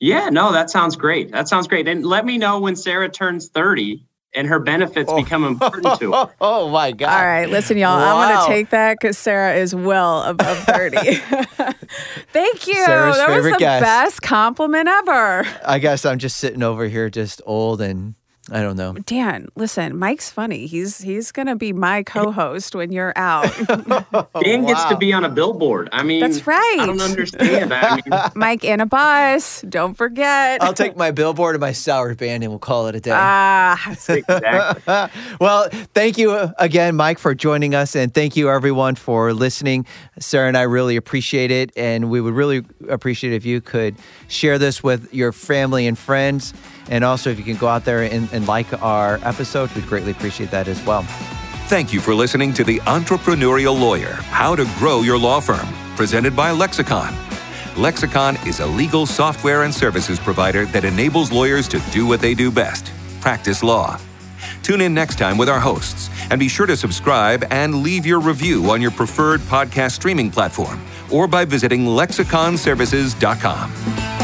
Yeah, 0.00 0.28
no, 0.28 0.52
that 0.52 0.70
sounds 0.70 0.96
great. 0.96 1.32
That 1.32 1.48
sounds 1.48 1.66
great. 1.66 1.88
And 1.88 2.04
let 2.04 2.24
me 2.24 2.38
know 2.38 2.60
when 2.60 2.76
Sarah 2.76 3.08
turns 3.08 3.48
30 3.48 4.04
and 4.34 4.48
her 4.48 4.58
benefits 4.58 5.10
oh. 5.10 5.16
become 5.16 5.44
important 5.44 5.98
to 6.00 6.12
her. 6.12 6.34
oh 6.40 6.68
my 6.68 6.92
God. 6.92 7.08
All 7.08 7.26
right, 7.26 7.48
listen, 7.48 7.76
y'all. 7.76 7.98
Wow. 7.98 8.18
I'm 8.18 8.34
going 8.34 8.46
to 8.46 8.52
take 8.52 8.70
that 8.70 8.98
because 9.00 9.16
Sarah 9.16 9.54
is 9.54 9.74
well 9.74 10.22
above 10.24 10.58
30. 10.58 10.96
Thank 12.32 12.66
you. 12.66 12.84
Sarah's 12.84 13.16
that 13.16 13.30
was 13.30 13.44
the 13.44 13.56
guest. 13.58 13.82
best 13.82 14.22
compliment 14.22 14.88
ever. 14.88 15.46
I 15.64 15.78
guess 15.78 16.04
I'm 16.04 16.18
just 16.18 16.38
sitting 16.38 16.62
over 16.62 16.88
here, 16.88 17.08
just 17.08 17.40
old 17.46 17.80
and 17.80 18.14
I 18.50 18.60
don't 18.60 18.76
know. 18.76 18.92
Dan, 18.92 19.48
listen, 19.54 19.98
Mike's 19.98 20.30
funny. 20.30 20.66
He's 20.66 20.98
he's 20.98 21.32
gonna 21.32 21.56
be 21.56 21.72
my 21.72 22.02
co-host 22.02 22.74
when 22.74 22.92
you're 22.92 23.14
out. 23.16 23.50
Dan 24.42 24.66
gets 24.66 24.84
to 24.84 24.96
be 24.98 25.14
on 25.14 25.24
a 25.24 25.30
billboard. 25.30 25.88
I 25.92 26.02
mean, 26.02 26.20
That's 26.20 26.46
right. 26.46 26.78
I 26.78 26.84
don't 26.84 27.00
understand. 27.00 27.72
I 27.72 27.96
mean, 27.96 28.20
Mike 28.34 28.62
and 28.64 28.82
a 28.82 28.86
bus. 28.86 29.62
Don't 29.62 29.94
forget. 29.94 30.62
I'll 30.62 30.74
take 30.74 30.94
my 30.94 31.10
billboard 31.10 31.54
and 31.54 31.60
my 31.60 31.72
sour 31.72 32.14
band 32.14 32.42
and 32.42 32.52
we'll 32.52 32.58
call 32.58 32.86
it 32.88 32.94
a 32.94 33.00
day. 33.00 33.12
Ah, 33.14 33.90
exactly. 34.08 35.10
well, 35.40 35.68
thank 35.94 36.18
you 36.18 36.52
again, 36.58 36.96
Mike, 36.96 37.18
for 37.18 37.34
joining 37.34 37.74
us. 37.74 37.96
And 37.96 38.12
thank 38.12 38.36
you, 38.36 38.50
everyone, 38.50 38.94
for 38.94 39.32
listening. 39.32 39.86
Sarah 40.18 40.48
and 40.48 40.56
I 40.56 40.62
really 40.62 40.96
appreciate 40.96 41.50
it. 41.50 41.72
And 41.76 42.10
we 42.10 42.20
would 42.20 42.34
really 42.34 42.62
appreciate 42.90 43.32
if 43.32 43.46
you 43.46 43.62
could 43.62 43.96
share 44.28 44.58
this 44.58 44.82
with 44.82 45.14
your 45.14 45.32
family 45.32 45.86
and 45.86 45.98
friends. 45.98 46.52
And 46.90 47.04
also, 47.04 47.30
if 47.30 47.38
you 47.38 47.44
can 47.44 47.56
go 47.56 47.68
out 47.68 47.84
there 47.84 48.02
and, 48.02 48.28
and 48.32 48.46
like 48.46 48.82
our 48.82 49.18
episodes, 49.22 49.74
we'd 49.74 49.86
greatly 49.86 50.10
appreciate 50.10 50.50
that 50.50 50.68
as 50.68 50.84
well. 50.84 51.02
Thank 51.66 51.92
you 51.92 52.00
for 52.00 52.14
listening 52.14 52.52
to 52.54 52.64
The 52.64 52.78
Entrepreneurial 52.80 53.78
Lawyer 53.78 54.12
How 54.12 54.54
to 54.54 54.64
Grow 54.78 55.02
Your 55.02 55.18
Law 55.18 55.40
Firm, 55.40 55.66
presented 55.96 56.36
by 56.36 56.50
Lexicon. 56.50 57.14
Lexicon 57.76 58.36
is 58.46 58.60
a 58.60 58.66
legal 58.66 59.06
software 59.06 59.62
and 59.62 59.74
services 59.74 60.20
provider 60.20 60.66
that 60.66 60.84
enables 60.84 61.32
lawyers 61.32 61.66
to 61.68 61.80
do 61.90 62.06
what 62.06 62.20
they 62.20 62.34
do 62.34 62.50
best 62.50 62.92
practice 63.24 63.62
law. 63.62 63.98
Tune 64.62 64.82
in 64.82 64.92
next 64.92 65.18
time 65.18 65.38
with 65.38 65.48
our 65.48 65.58
hosts, 65.58 66.10
and 66.30 66.38
be 66.38 66.48
sure 66.48 66.66
to 66.66 66.76
subscribe 66.76 67.42
and 67.50 67.82
leave 67.82 68.04
your 68.04 68.20
review 68.20 68.70
on 68.70 68.82
your 68.82 68.90
preferred 68.90 69.40
podcast 69.40 69.92
streaming 69.92 70.30
platform 70.30 70.84
or 71.10 71.26
by 71.26 71.46
visiting 71.46 71.86
lexiconservices.com. 71.86 74.23